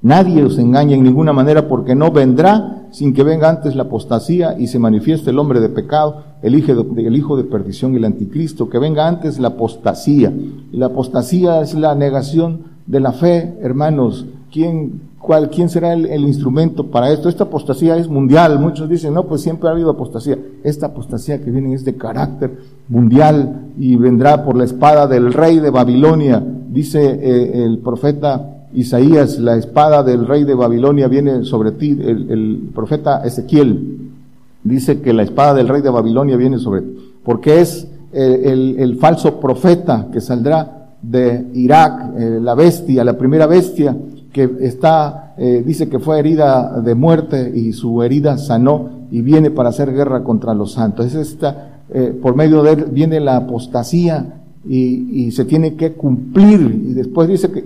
[0.00, 4.58] Nadie os engañe en ninguna manera porque no vendrá sin que venga antes la apostasía
[4.58, 8.04] y se manifieste el hombre de pecado, el hijo de, el hijo de perdición el
[8.04, 10.32] anticristo, que venga antes la apostasía.
[10.72, 14.26] Y la apostasía es la negación de la fe, hermanos.
[14.50, 17.28] ¿Quién, ¿Cuál, ¿Quién será el, instrumento para esto?
[17.28, 18.58] Esta apostasía es mundial.
[18.58, 20.38] Muchos dicen, no, pues siempre ha habido apostasía.
[20.64, 25.58] Esta apostasía que viene es de carácter mundial y vendrá por la espada del rey
[25.58, 26.42] de Babilonia.
[26.70, 31.90] Dice eh, el profeta Isaías, la espada del rey de Babilonia viene sobre ti.
[32.00, 34.07] El, profeta Ezequiel
[34.68, 37.14] dice que la espada del rey de Babilonia viene sobre ti.
[37.24, 43.96] Porque es el, falso profeta que saldrá de Irak, eh, la bestia, la primera bestia
[44.32, 49.50] que está, eh, dice que fue herida de muerte y su herida sanó y viene
[49.50, 51.06] para hacer guerra contra los santos.
[51.06, 55.92] Es esta, eh, por medio de él viene la apostasía y, y, se tiene que
[55.92, 56.60] cumplir.
[56.60, 57.64] Y después dice que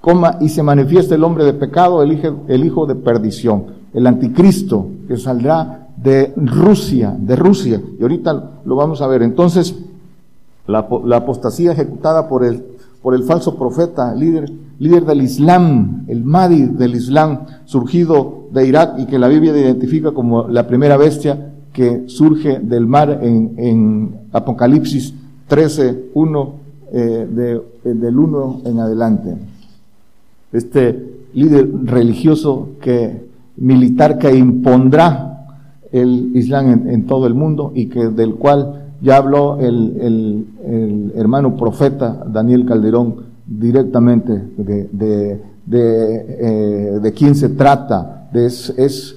[0.00, 4.06] coma y se manifiesta el hombre de pecado, el hijo, el hijo de perdición, el
[4.06, 7.80] anticristo que saldrá de Rusia, de Rusia.
[7.98, 9.22] Y ahorita lo vamos a ver.
[9.22, 9.74] Entonces,
[10.66, 12.64] la, la apostasía ejecutada por el,
[13.02, 18.98] por el falso profeta, líder líder del Islam, el Mahdi del Islam, surgido de Irak
[18.98, 25.12] y que la Biblia identifica como la primera bestia que surge del mar en, Apocalipsis
[25.48, 26.54] 13, 1,
[26.92, 29.36] eh, de, eh, del 1 en adelante.
[30.52, 35.29] Este líder religioso que, militar que impondrá
[35.92, 41.56] el Islam en, todo el mundo y que del cual ya habló el, el hermano
[41.56, 48.28] profeta Daniel Calderón directamente de, de, de, eh, de quién se trata.
[48.32, 49.16] es, es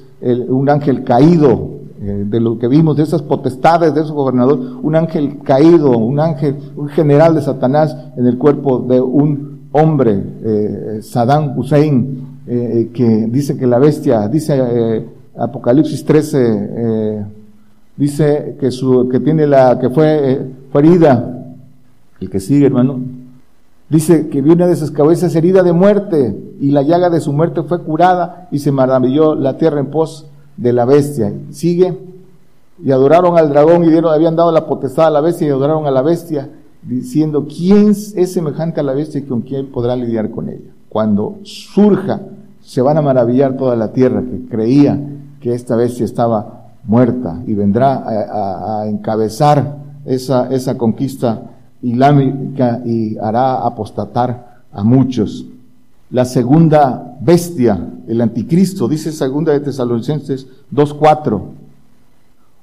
[0.49, 1.69] un ángel caído,
[2.01, 6.19] eh, de lo que vimos, de esas potestades de esos gobernadores, un ángel caído, un
[6.19, 13.27] ángel, un general de Satanás en el cuerpo de un hombre, eh, Saddam Hussein, que
[13.31, 15.05] dice que la bestia, dice
[15.37, 17.25] Apocalipsis 13,
[17.97, 21.45] dice que su, que tiene la, que fue, fue herida,
[22.19, 22.99] el que sigue hermano,
[23.93, 27.31] Dice que vio una de sus cabezas herida de muerte y la llaga de su
[27.31, 30.25] muerte fue curada y se maravilló la tierra en pos
[30.57, 31.31] de la bestia.
[31.51, 31.95] Sigue
[32.83, 35.85] y adoraron al dragón y dieron, habían dado la potestad a la bestia y adoraron
[35.85, 36.49] a la bestia
[36.81, 40.71] diciendo, ¿quién es semejante a la bestia y con quién podrá lidiar con ella?
[40.89, 42.21] Cuando surja,
[42.63, 44.99] se van a maravillar toda la tierra que creía
[45.43, 49.75] que esta bestia estaba muerta y vendrá a, encabezar
[50.05, 51.51] esa, esa conquista
[51.81, 55.45] islámica y hará apostatar a muchos.
[56.11, 57.77] La segunda bestia,
[58.07, 61.41] el anticristo, dice segunda de Tesalonicenses 2.4,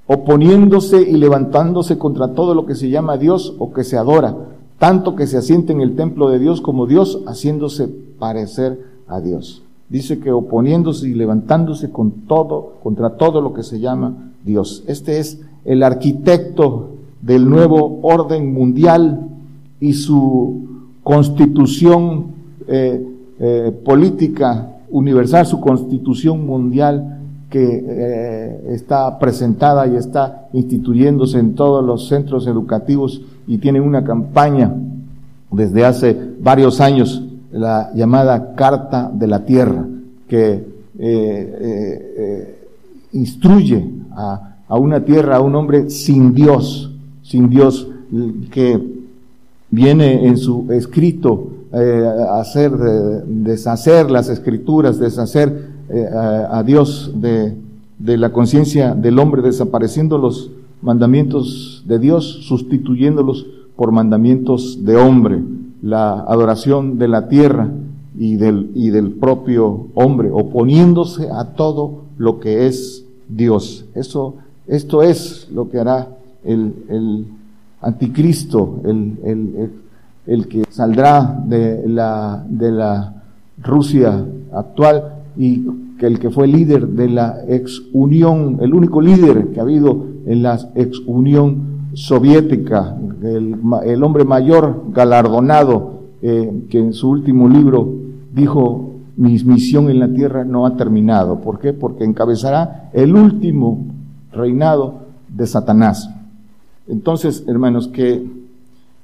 [0.06, 4.34] oponiéndose y levantándose contra todo lo que se llama Dios o que se adora,
[4.78, 7.88] tanto que se asiente en el templo de Dios como Dios, haciéndose
[8.18, 9.64] parecer a Dios.
[9.90, 14.84] Dice que oponiéndose y levantándose con todo, contra todo lo que se llama Dios.
[14.86, 19.28] Este es el arquitecto del nuevo orden mundial
[19.80, 20.68] y su
[21.02, 22.26] constitución
[22.68, 23.04] eh,
[23.40, 27.18] eh, política universal, su constitución mundial
[27.50, 34.04] que eh, está presentada y está instituyéndose en todos los centros educativos y tiene una
[34.04, 34.72] campaña
[35.50, 39.84] desde hace varios años, la llamada Carta de la Tierra,
[40.28, 40.64] que
[43.12, 47.88] instruye a, a una tierra, a un hombre sin Dios, sin Dios,
[48.50, 48.80] que
[49.70, 52.72] viene en su escrito eh, a hacer,
[53.26, 57.54] deshacer las escrituras, deshacer eh, a, Dios de,
[57.98, 60.50] de la conciencia del hombre, desapareciendo los
[60.82, 65.40] mandamientos de Dios, sustituyéndolos por mandamientos de hombre,
[65.82, 67.70] la adoración de la tierra
[68.18, 73.86] y del, y del propio hombre, oponiéndose a todo lo que es Dios.
[73.94, 74.34] Eso,
[74.66, 76.08] esto es lo que hará
[76.44, 77.26] el, el
[77.80, 79.70] anticristo, el, el,
[80.26, 83.22] el, que saldrá de la, de la
[83.62, 85.64] Rusia actual y
[85.98, 90.04] que el que fue líder de la ex unión, el único líder que ha habido
[90.26, 97.48] en la ex unión soviética, el, el hombre mayor galardonado, eh, que en su último
[97.48, 97.92] libro
[98.32, 101.40] dijo, mi misión en la tierra no ha terminado.
[101.40, 101.74] ¿Por qué?
[101.74, 103.86] Porque encabezará el último
[104.32, 106.08] reinado de Satanás.
[106.88, 108.26] Entonces, hermanos, que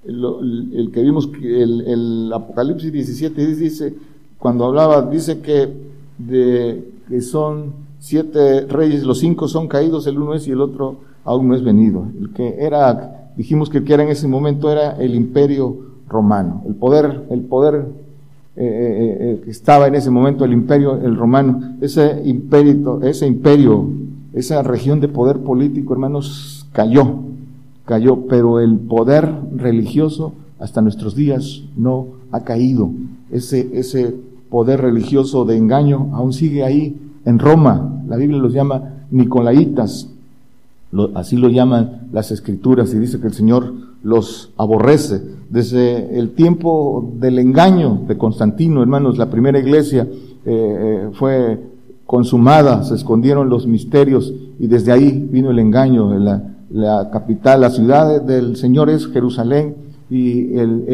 [0.06, 3.94] el, que vimos, el, el, Apocalipsis 17 dice,
[4.38, 5.70] cuando hablaba, dice que,
[6.16, 10.96] de, que son siete reyes, los cinco son caídos, el uno es y el otro
[11.26, 12.06] aún no es venido.
[12.18, 15.76] El que era, dijimos que el que era en ese momento era el imperio
[16.08, 17.74] romano, el poder, el poder
[18.56, 23.26] eh, eh, eh, que estaba en ese momento, el imperio, el romano, ese imperio, ese
[23.26, 23.86] imperio,
[24.32, 27.26] esa región de poder político, hermanos, cayó
[27.86, 32.90] cayó, pero el poder religioso hasta nuestros días no ha caído.
[33.30, 34.14] Ese, ese
[34.50, 38.02] poder religioso de engaño aún sigue ahí en Roma.
[38.06, 40.10] La Biblia los llama Nicolaitas,
[41.14, 43.72] así lo llaman las escrituras y dice que el Señor
[44.02, 45.20] los aborrece.
[45.50, 51.60] Desde el tiempo del engaño de Constantino, hermanos, la primera iglesia eh, eh, fue
[52.06, 56.14] consumada, se escondieron los misterios y desde ahí vino el engaño.
[56.70, 59.76] La, capital, la ciudad del Señor es Jerusalén
[60.10, 60.84] y el,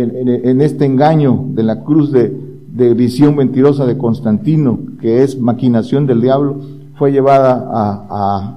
[0.45, 2.51] en este engaño de la cruz de,
[2.95, 6.61] visión mentirosa de Constantino, que es maquinación del diablo,
[6.99, 7.69] fue llevada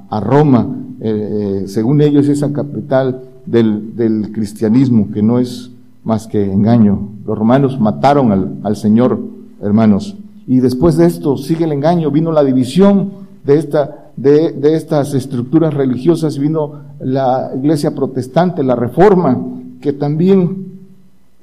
[0.09, 0.84] a Roma.
[1.07, 5.69] Eh, según ellos, esa capital del, cristianismo, que no es
[6.03, 7.09] más que engaño.
[7.27, 9.19] Los romanos mataron al, Señor,
[9.61, 10.17] hermanos.
[10.47, 13.11] Y después de esto sigue el engaño, vino la división
[13.43, 19.39] de, esta, de, de estas estructuras religiosas, vino la iglesia protestante, la reforma,
[19.81, 20.79] que también,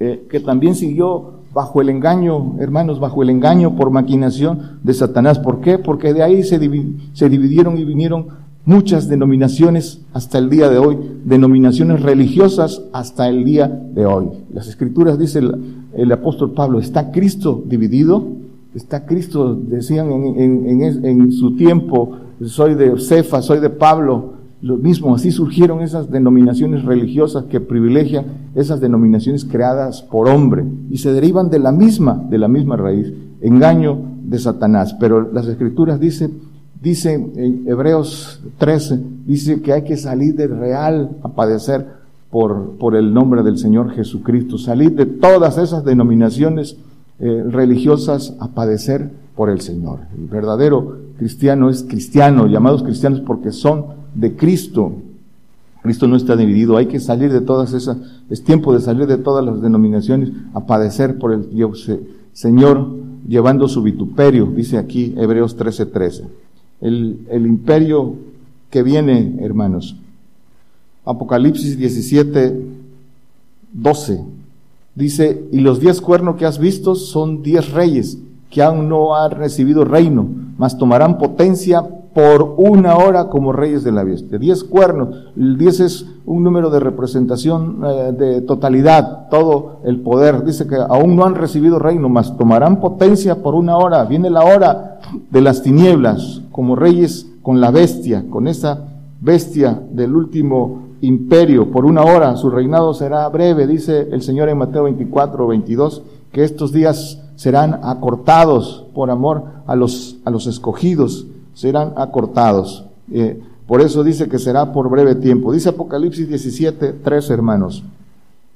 [0.00, 5.38] eh, que también siguió bajo el engaño, hermanos, bajo el engaño por maquinación de Satanás.
[5.38, 5.78] ¿Por qué?
[5.78, 6.58] Porque de ahí se,
[7.12, 13.44] se dividieron y vinieron muchas denominaciones hasta el día de hoy, denominaciones religiosas hasta el
[13.44, 14.28] día de hoy.
[14.52, 18.26] Las escrituras, dice el, apóstol Pablo, ¿está Cristo dividido?
[18.74, 24.76] Está Cristo, decían en, en, en, su tiempo, soy de Cefa, soy de Pablo, lo
[24.76, 31.12] mismo, así surgieron esas denominaciones religiosas que privilegian esas denominaciones creadas por hombre y se
[31.12, 34.94] derivan de la misma, de la misma raíz, engaño de Satanás.
[35.00, 36.51] Pero las escrituras dicen,
[36.82, 41.86] dicen en Hebreos 13, dice que hay que salir del real a padecer
[42.30, 46.76] por, por el nombre del Señor Jesucristo, salir de todas esas denominaciones
[47.20, 50.00] eh, religiosas a padecer por el Señor.
[50.18, 54.92] El verdadero cristiano es cristiano, llamados cristianos porque son de Cristo.
[55.82, 57.96] Cristo no está dividido, hay que salir de todas esas,
[58.30, 61.48] es tiempo de salir de todas las denominaciones a padecer por el
[62.32, 66.24] Señor llevando su vituperio, dice aquí Hebreos 13:13.
[66.82, 68.16] El, imperio
[68.68, 69.96] que viene, hermanos.
[71.04, 72.60] Apocalipsis 17,
[73.72, 74.24] 12.
[74.94, 78.18] Dice, y los diez cuernos que has visto son diez reyes
[78.50, 80.28] que aún no han recibido reino,
[80.58, 84.38] mas tomarán potencia por una hora como reyes de la bestia.
[84.38, 90.44] Diez cuernos, el diez es un número de representación eh, de totalidad, todo el poder.
[90.44, 94.04] Dice que aún no han recibido reino, mas tomarán potencia por una hora.
[94.04, 95.00] Viene la hora
[95.30, 98.84] de las tinieblas, como reyes con la bestia, con esa
[99.20, 104.58] bestia del último imperio por una hora, su reinado será breve, dice el Señor en
[104.58, 111.26] Mateo 24, 22, que estos días serán acortados por amor a los, a los escogidos,
[111.54, 112.86] serán acortados.
[113.10, 115.52] Eh, por eso dice que será por breve tiempo.
[115.52, 117.84] Dice Apocalipsis 17, tres hermanos.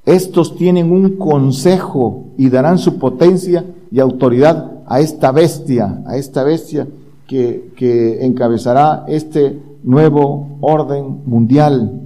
[0.05, 6.45] Estos tienen un consejo y darán su potencia y autoridad a esta bestia, a esta
[6.45, 6.87] bestia
[7.27, 12.03] que, que encabezará este nuevo orden mundial.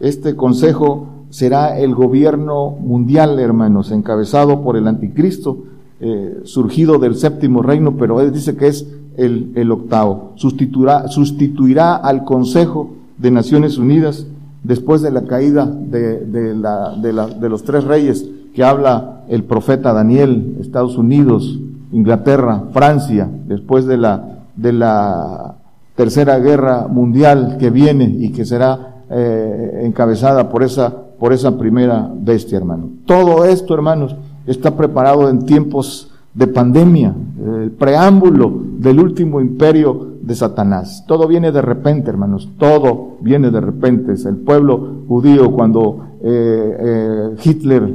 [0.00, 5.58] Este consejo será el gobierno mundial, hermanos, encabezado por el anticristo,
[6.00, 8.86] eh, surgido del séptimo reino, pero él dice que es
[9.18, 10.32] el, octavo.
[10.36, 14.26] Sustituirá, sustituirá al Consejo de Naciones Unidas
[14.62, 19.22] después de la caída de, de, la, de, la, de los tres reyes que habla
[19.28, 21.58] el profeta Daniel, Estados Unidos,
[21.92, 25.54] Inglaterra, Francia, después de la, de la
[25.94, 32.10] tercera guerra mundial que viene y que será eh, encabezada por esa, por esa primera
[32.14, 32.90] bestia, hermano.
[33.06, 34.14] Todo esto, hermanos,
[34.46, 37.14] está preparado en tiempos de pandemia,
[37.62, 41.04] el preámbulo del último imperio de Satanás.
[41.06, 44.12] Todo viene de repente, hermanos, todo viene de repente.
[44.12, 47.92] El pueblo judío cuando eh, eh, Hitler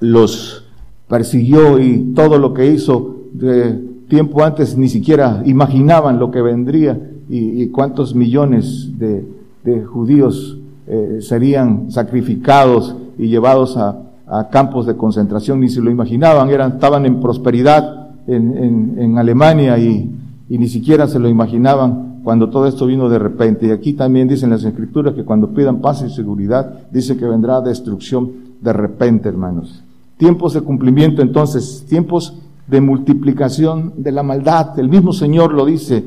[0.00, 0.64] los
[1.08, 7.10] persiguió y todo lo que hizo de tiempo antes ni siquiera imaginaban lo que vendría
[7.28, 9.24] y cuántos millones de,
[9.64, 14.02] de judíos eh, serían sacrificados y llevados a,
[14.50, 20.10] campos de concentración, ni se lo imaginaban, eran, estaban en prosperidad en, en, Alemania y,
[20.48, 23.66] y, ni siquiera se lo imaginaban cuando todo esto vino de repente.
[23.66, 27.60] Y aquí también dicen las escrituras que cuando pidan paz y seguridad, dice que vendrá
[27.60, 29.82] destrucción de repente, hermanos.
[30.16, 32.34] Tiempos de cumplimiento entonces, tiempos
[32.66, 34.78] de multiplicación de la maldad.
[34.78, 36.02] El mismo Señor lo dice,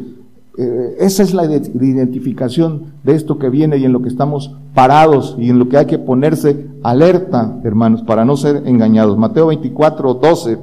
[0.60, 5.36] eh, esa es la identificación de esto que viene y en lo que estamos parados
[5.38, 9.18] y en lo que hay que ponerse alerta, hermanos, para no ser engañados.
[9.18, 10.58] Mateo 24, 12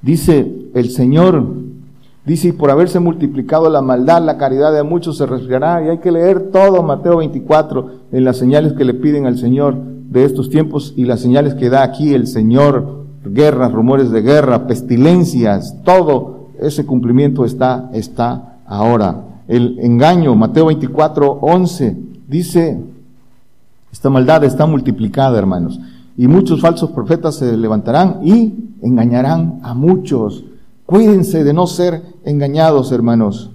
[0.00, 1.44] dice el Señor,
[2.24, 5.84] dice, y por haberse multiplicado la maldad, la caridad de muchos se resfriará.
[5.84, 9.76] Y hay que leer todo Mateo 24 en las señales que le piden al Señor
[9.76, 14.66] de estos tiempos y las señales que da aquí el Señor guerras, rumores de guerra,
[14.66, 19.22] pestilencias, todo ese cumplimiento está, está ahora.
[19.48, 21.96] El engaño, Mateo 24, 11,
[22.28, 22.80] dice,
[23.92, 25.80] esta maldad está multiplicada, hermanos,
[26.16, 28.52] y muchos falsos profetas se levantarán y
[28.82, 30.44] engañarán a muchos.
[30.84, 33.50] Cuídense de no ser engañados, hermanos.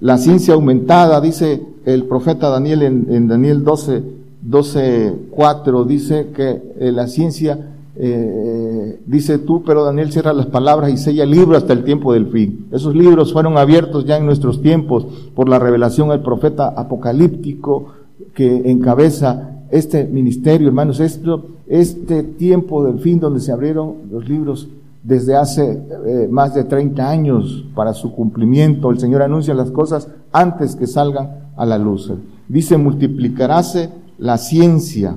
[0.00, 4.02] La ciencia aumentada, dice el profeta Daniel en, Daniel 12,
[4.42, 7.58] 12, 4, dice que eh, la ciencia,
[8.00, 12.12] eh, dice tú, pero Daniel cierra las palabras y sella el libro hasta el tiempo
[12.12, 12.66] del fin.
[12.70, 17.86] Esos libros fueron abiertos ya en nuestros tiempos por la revelación del profeta apocalíptico
[18.34, 24.68] que encabeza este ministerio, hermanos, esto, este tiempo del fin donde se abrieron los libros
[25.02, 28.90] desde hace eh, más de 30 años para su cumplimiento.
[28.90, 32.12] El Señor anuncia las cosas antes que salgan a la luz.
[32.48, 35.16] Dice, multiplicaráse la ciencia,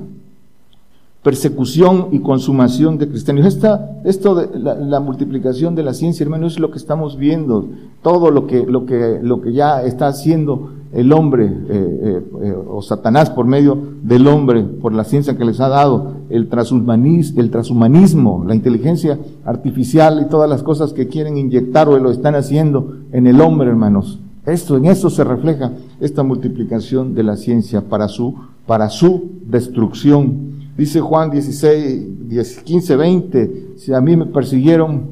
[1.24, 3.46] persecución y consumación de cristianos.
[3.46, 7.70] Esta, esto de la, multiplicación de la ciencia, hermano, es lo que estamos viendo,
[8.02, 12.56] todo lo que, lo que, lo que ya está haciendo el hombre eh, eh, eh,
[12.68, 17.40] o Satanás por medio del hombre, por la ciencia que les ha dado, el transhumanismo,
[17.40, 22.36] el transhumanismo, la inteligencia artificial y todas las cosas que quieren inyectar o lo están
[22.36, 24.20] haciendo en el hombre, hermanos.
[24.46, 30.51] Esto, en eso se refleja esta multiplicación de la ciencia para su, para su destrucción.
[30.78, 35.10] Dice Juan 16, 15, 20, si a mí me persiguieron,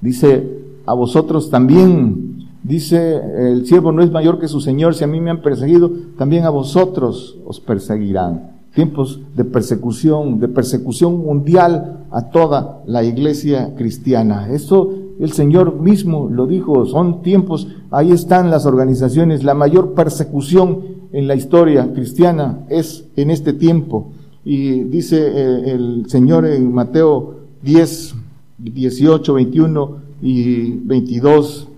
[0.00, 0.44] dice,
[0.86, 2.28] a vosotros también
[2.62, 5.90] Dice, el siervo no es mayor que su Señor, si a mí me han perseguido,
[6.18, 8.58] también a vosotros os perseguirán.
[8.74, 14.48] Tiempos de persecución, de persecución mundial a toda la iglesia cristiana.
[14.50, 20.80] Eso el Señor mismo lo dijo, son tiempos, ahí están las organizaciones, la mayor persecución
[21.12, 24.12] en la historia cristiana es en este tiempo.
[24.44, 28.14] Y dice eh, el Señor en Mateo 10,
[28.58, 31.68] 18, 21 y 22,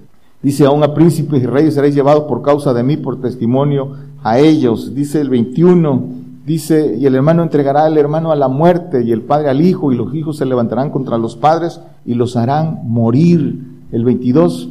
[0.42, 3.92] Dice, aún a príncipes y reyes seréis llevados por causa de mí, por testimonio
[4.22, 4.94] a ellos.
[4.94, 6.02] Dice el 21,
[6.46, 9.92] dice, y el hermano entregará al hermano a la muerte y el padre al hijo
[9.92, 13.61] y los hijos se levantarán contra los padres y los harán morir.
[13.92, 14.70] El 22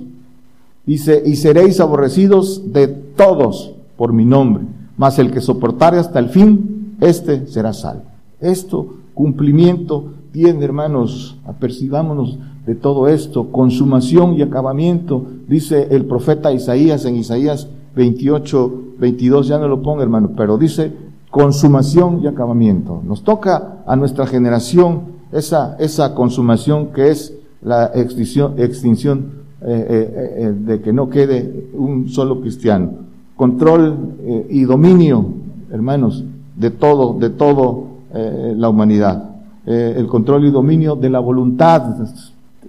[0.87, 4.63] dice, y seréis aborrecidos de todos por mi nombre,
[4.97, 8.03] mas el que soportare hasta el fin, este será salvo.
[8.39, 17.05] Esto, cumplimiento, tiene hermanos, apercibámonos de todo esto, consumación y acabamiento, dice el profeta Isaías
[17.05, 20.91] en Isaías 28, 22, ya no lo pongo hermano, pero dice
[21.31, 23.01] consumación y acabamiento.
[23.05, 30.35] Nos toca a nuestra generación esa, esa consumación que es la extinción, extinción eh, eh,
[30.37, 32.91] eh, de que no quede un solo cristiano.
[33.35, 34.15] Control
[34.49, 35.25] y dominio,
[35.71, 36.25] hermanos,
[36.59, 39.31] de todo, de todo la humanidad.
[39.65, 41.95] el control y dominio de la voluntad,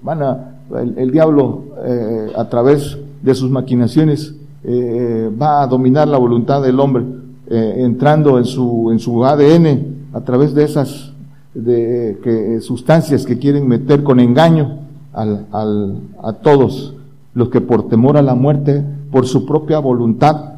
[0.03, 6.19] van a, el, diablo eh, a través de sus maquinaciones eh, va a dominar la
[6.19, 7.05] voluntad del hombre,
[7.49, 11.13] eh, entrando en su, en su ADN a través de esas
[11.55, 14.79] de, que, sustancias que quieren meter con engaño
[15.13, 16.95] al, al, a todos
[17.35, 20.55] los que por temor a la muerte, por su propia voluntad,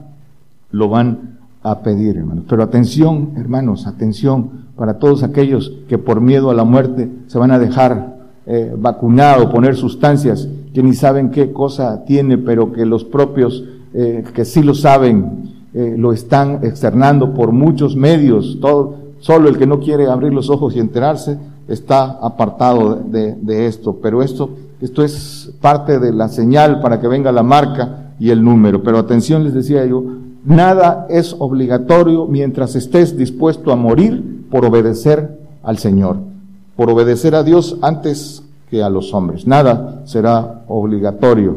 [0.71, 2.45] lo van a pedir, hermanos.
[2.49, 7.51] Pero atención, hermanos, atención para todos aquellos que por miedo a la muerte se van
[7.51, 13.05] a dejar eh, vacunado, poner sustancias que ni saben qué cosa tiene, pero que los
[13.05, 18.59] propios eh, que sí lo saben eh, lo están externando por muchos medios.
[18.61, 21.39] Todo, solo el que no quiere abrir los ojos y enterarse
[21.69, 23.99] está apartado de, de esto.
[24.03, 24.51] Pero esto,
[24.81, 28.83] esto es parte de la señal para que venga la marca y el número.
[28.83, 30.05] Pero atención, les decía yo,
[30.45, 36.33] nada es obligatorio mientras estés dispuesto a morir por obedecer al Señor
[36.77, 39.47] por obedecer a Dios antes que a los hombres.
[39.47, 41.57] Nada será obligatorio.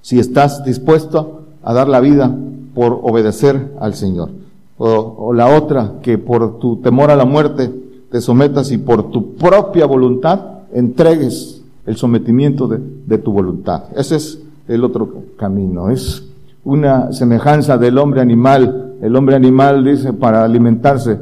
[0.00, 2.34] Si estás dispuesto a dar la vida
[2.74, 4.30] por obedecer al Señor.
[4.78, 7.70] O, la otra, que por tu temor a la muerte
[8.10, 10.40] te sometas y por tu propia voluntad
[10.72, 13.84] entregues el sometimiento de, tu voluntad.
[13.94, 15.90] Ese es el otro camino.
[15.90, 16.24] Es
[16.64, 18.96] una semejanza del hombre animal.
[19.00, 21.18] El hombre animal dice para alimentarse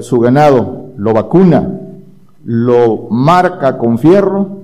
[0.00, 1.80] su ganado lo vacuna,
[2.44, 4.58] lo marca con fierro,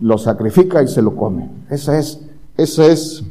[0.00, 1.48] lo sacrifica y se lo come.
[1.70, 2.20] Esa es,
[2.56, 3.24] esa es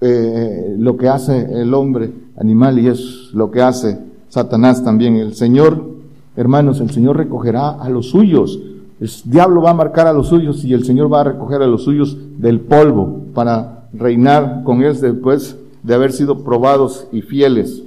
[0.00, 3.98] eh, lo que hace el hombre animal y es lo que hace
[4.28, 5.16] Satanás también.
[5.16, 5.82] El Señor,
[6.36, 8.58] hermanos, el Señor recogerá a los suyos.
[9.00, 11.66] El diablo va a marcar a los suyos y el Señor va a recoger a
[11.66, 17.82] los suyos del polvo para reinar con él después de haber sido probados y fieles.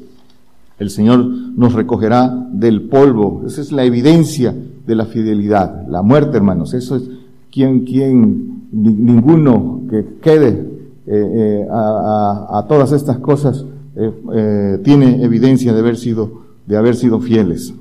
[0.80, 3.44] El Señor nos recogerá del polvo.
[3.48, 4.56] Esa es la evidencia
[4.86, 5.88] de la fidelidad.
[5.88, 7.10] La muerte, hermanos, eso es
[7.52, 15.80] quien, quien, ninguno que quede eh, eh, a, todas estas cosas eh, tiene evidencia de
[15.80, 17.74] haber sido, de haber sido fieles.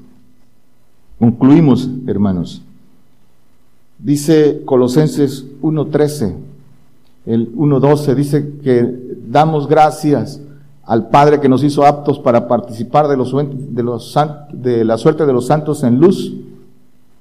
[1.19, 2.63] Concluimos, hermanos.
[3.99, 6.35] Dice Colosenses 1.13,
[7.27, 10.41] el 1.12, dice que damos gracias
[10.85, 14.19] al Padre que nos hizo aptos para participar de, los, de, los,
[14.53, 16.35] de la suerte de los santos en luz,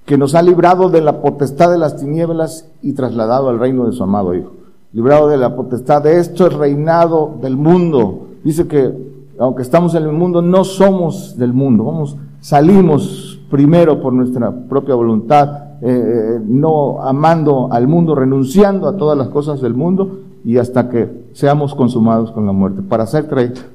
[0.06, 3.94] que nos ha librado de la potestad de las tinieblas y trasladado al reino de
[3.94, 4.52] su amado Hijo.
[4.94, 8.28] Librado de la potestad de esto, el reinado del mundo.
[8.44, 8.94] Dice que
[9.40, 11.84] aunque estamos en el mundo, no somos del mundo.
[11.86, 18.98] Vamos, salimos primero por nuestra propia voluntad, eh, eh, no amando al mundo, renunciando a
[18.98, 23.28] todas las cosas del mundo y hasta que seamos consumados con la muerte, para ser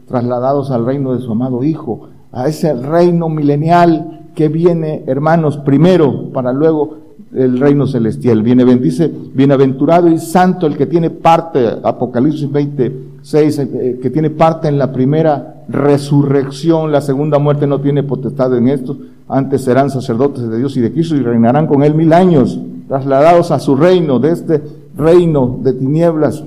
[0.06, 6.30] trasladados al reino de su amado Hijo, a ese reino milenial que viene, hermanos, primero
[6.32, 6.96] para luego
[7.34, 8.42] el reino celestial.
[8.42, 14.68] Viene, bendice, bienaventurado y santo el que tiene parte, Apocalipsis 26, eh, que tiene parte
[14.68, 18.96] en la primera resurrección, la segunda muerte no tiene potestad en esto,
[19.30, 22.58] antes serán sacerdotes de Dios y de Cristo y reinarán con él mil años,
[22.88, 24.62] trasladados a su reino, de este
[24.96, 26.44] reino de tinieblas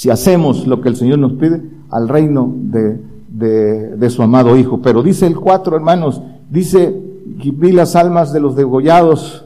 [0.00, 1.60] si hacemos lo que el Señor nos pide,
[1.90, 2.98] al reino de,
[3.28, 4.80] de, su amado Hijo.
[4.80, 9.44] Pero dice el cuatro, hermanos, dice, vi las almas de los degollados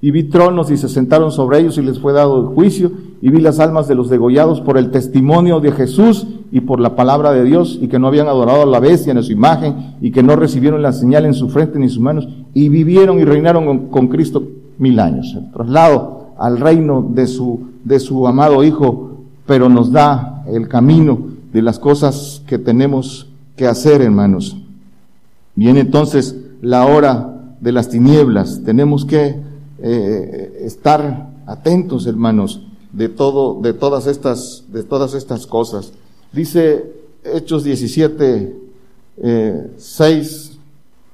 [0.00, 2.92] y vi tronos y se sentaron sobre ellos y les fue dado el juicio
[3.22, 6.94] y vi las almas de los degollados por el testimonio de Jesús y por la
[6.94, 10.10] palabra de Dios y que no habían adorado a la bestia en su imagen y
[10.10, 13.66] que no recibieron la señal en su frente ni sus manos y vivieron y reinaron
[13.66, 14.42] con, con Cristo
[14.78, 15.34] mil años.
[15.34, 19.06] El traslado al reino de su, de su amado Hijo
[19.46, 21.18] pero nos da el camino
[21.52, 24.56] de las cosas que tenemos que hacer, hermanos.
[25.54, 28.62] Viene entonces la hora de las tinieblas.
[28.64, 29.40] Tenemos que
[29.78, 32.62] eh, estar atentos, hermanos,
[32.92, 35.92] de todo, de todas estas, de todas estas cosas.
[36.32, 36.92] Dice
[37.24, 38.56] Hechos 17,
[39.18, 40.58] eh, 6,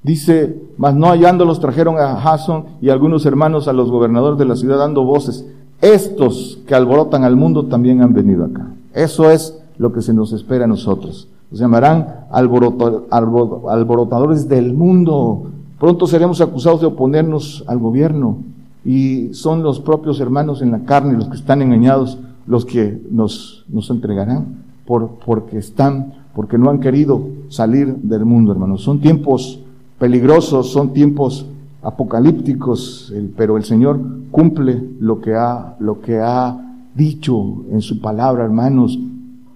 [0.02, 4.54] dice, mas no hallándolos trajeron a Jason y algunos hermanos a los gobernadores de la
[4.56, 5.44] ciudad dando voces
[5.80, 8.68] estos que alborotan al mundo también han venido acá.
[8.94, 11.26] Eso es lo que se nos espera a nosotros.
[11.50, 15.50] Nos llamarán alborotadores del mundo.
[15.80, 18.38] Pronto seremos acusados de oponernos al gobierno
[18.84, 23.64] y son los propios hermanos en la carne, los que están engañados, los que nos,
[23.68, 28.82] nos entregarán por, porque están, porque no han querido salir del mundo, hermanos.
[28.82, 29.60] Son tiempos
[29.98, 31.46] peligrosos, son tiempos
[31.82, 36.58] apocalípticos, pero el Señor cumple lo que ha, lo que ha
[36.94, 38.98] dicho en su palabra, hermanos,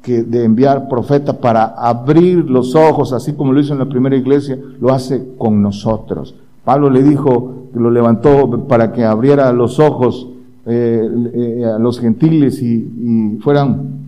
[0.03, 4.16] que de enviar profeta para abrir los ojos, así como lo hizo en la primera
[4.16, 6.35] iglesia, lo hace con nosotros.
[6.64, 10.29] Pablo le dijo lo levantó para que abriera los ojos
[10.66, 14.07] eh, eh, a los gentiles y, fueran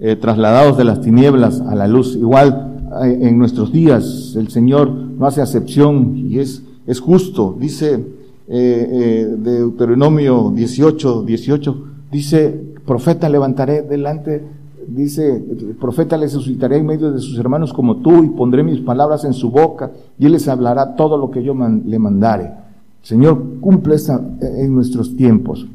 [0.00, 2.16] eh, trasladados de las tinieblas a la luz.
[2.16, 2.70] Igual
[3.02, 7.56] en nuestros días el Señor no hace acepción y es es justo.
[7.58, 8.04] Dice
[8.48, 14.44] eh, Deuteronomio 18, 18, dice, profeta levantaré delante,
[14.86, 15.42] dice,
[15.80, 19.32] profeta le suscitaré en medio de sus hermanos como tú y pondré mis palabras en
[19.32, 22.63] su boca y él les hablará todo lo que yo le mandare.
[23.04, 25.66] Señor cumple esa en nuestros tiempos.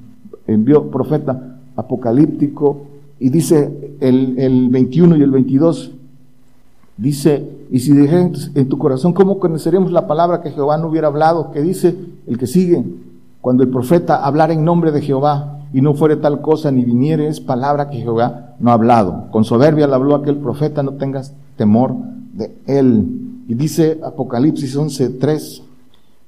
[0.48, 2.82] Envió profeta apocalíptico
[3.20, 5.92] y dice el, el 21 y el 22,
[6.98, 11.08] dice, y si dijeres en tu corazón, ¿cómo conoceremos la palabra que Jehová no hubiera
[11.08, 11.52] hablado?
[11.52, 12.84] Que dice el que sigue,
[13.42, 17.28] cuando el profeta hablara en nombre de Jehová y no fuere tal cosa ni viniere,
[17.28, 19.28] es palabra que Jehová no ha hablado.
[19.32, 21.94] Con soberbia le habló aquel profeta, no tengas temor
[22.34, 23.44] de él.
[23.48, 25.62] Y dice Apocalipsis 11.3,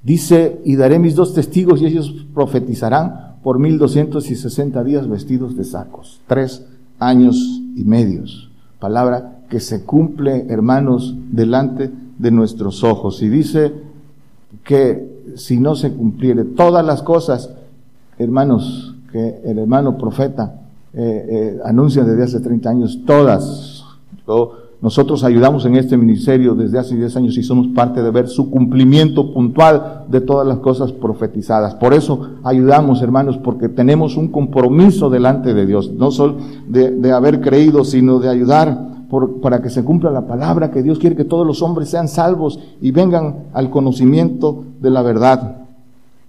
[0.03, 5.07] dice, y daré mis dos testigos y ellos profetizarán por mil doscientos y sesenta días
[5.07, 6.21] vestidos de sacos.
[6.27, 6.65] Tres
[6.99, 7.37] años
[7.75, 8.51] y medios.
[8.79, 13.21] Palabra que se cumple, hermanos, delante de nuestros ojos.
[13.21, 13.73] Y dice
[14.63, 17.49] que si no se cumpliere todas las cosas,
[18.17, 20.61] hermanos, que el hermano profeta
[20.93, 23.83] eh, eh, anuncia desde hace 30 años, todas.
[24.81, 28.49] Nosotros ayudamos en este ministerio desde hace 10 años y somos parte de ver su
[28.49, 31.75] cumplimiento puntual de todas las cosas profetizadas.
[31.75, 37.41] Por eso ayudamos, hermanos, porque tenemos un compromiso delante de Dios, no solo de, haber
[37.41, 38.89] creído, sino de ayudar
[39.43, 42.59] para que se cumpla la palabra, que Dios quiere que todos los hombres sean salvos
[42.81, 45.57] y vengan al conocimiento de la verdad.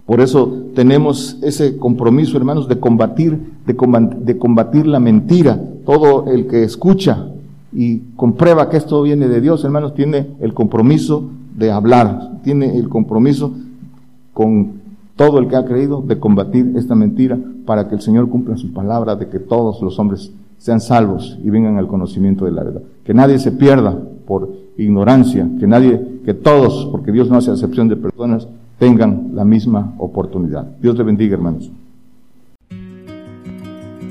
[0.05, 5.59] Por eso tenemos ese compromiso, hermanos, de combatir, de combatir la mentira.
[5.85, 7.32] Todo el que escucha
[7.73, 12.89] y comprueba que esto viene de Dios, hermanos, tiene el compromiso de hablar, tiene el
[12.89, 13.53] compromiso
[14.33, 14.81] con
[15.15, 18.73] todo el que ha creído de combatir esta mentira para que el Señor cumpla su
[18.73, 22.81] palabra de que todos los hombres sean salvos y vengan al conocimiento de la verdad.
[23.03, 27.87] Que nadie se pierda por ignorancia, que nadie, que todos, porque Dios no hace acepción
[27.89, 28.47] de personas,
[28.79, 30.65] tengan la misma oportunidad.
[30.81, 31.71] Dios te bendiga, hermanos.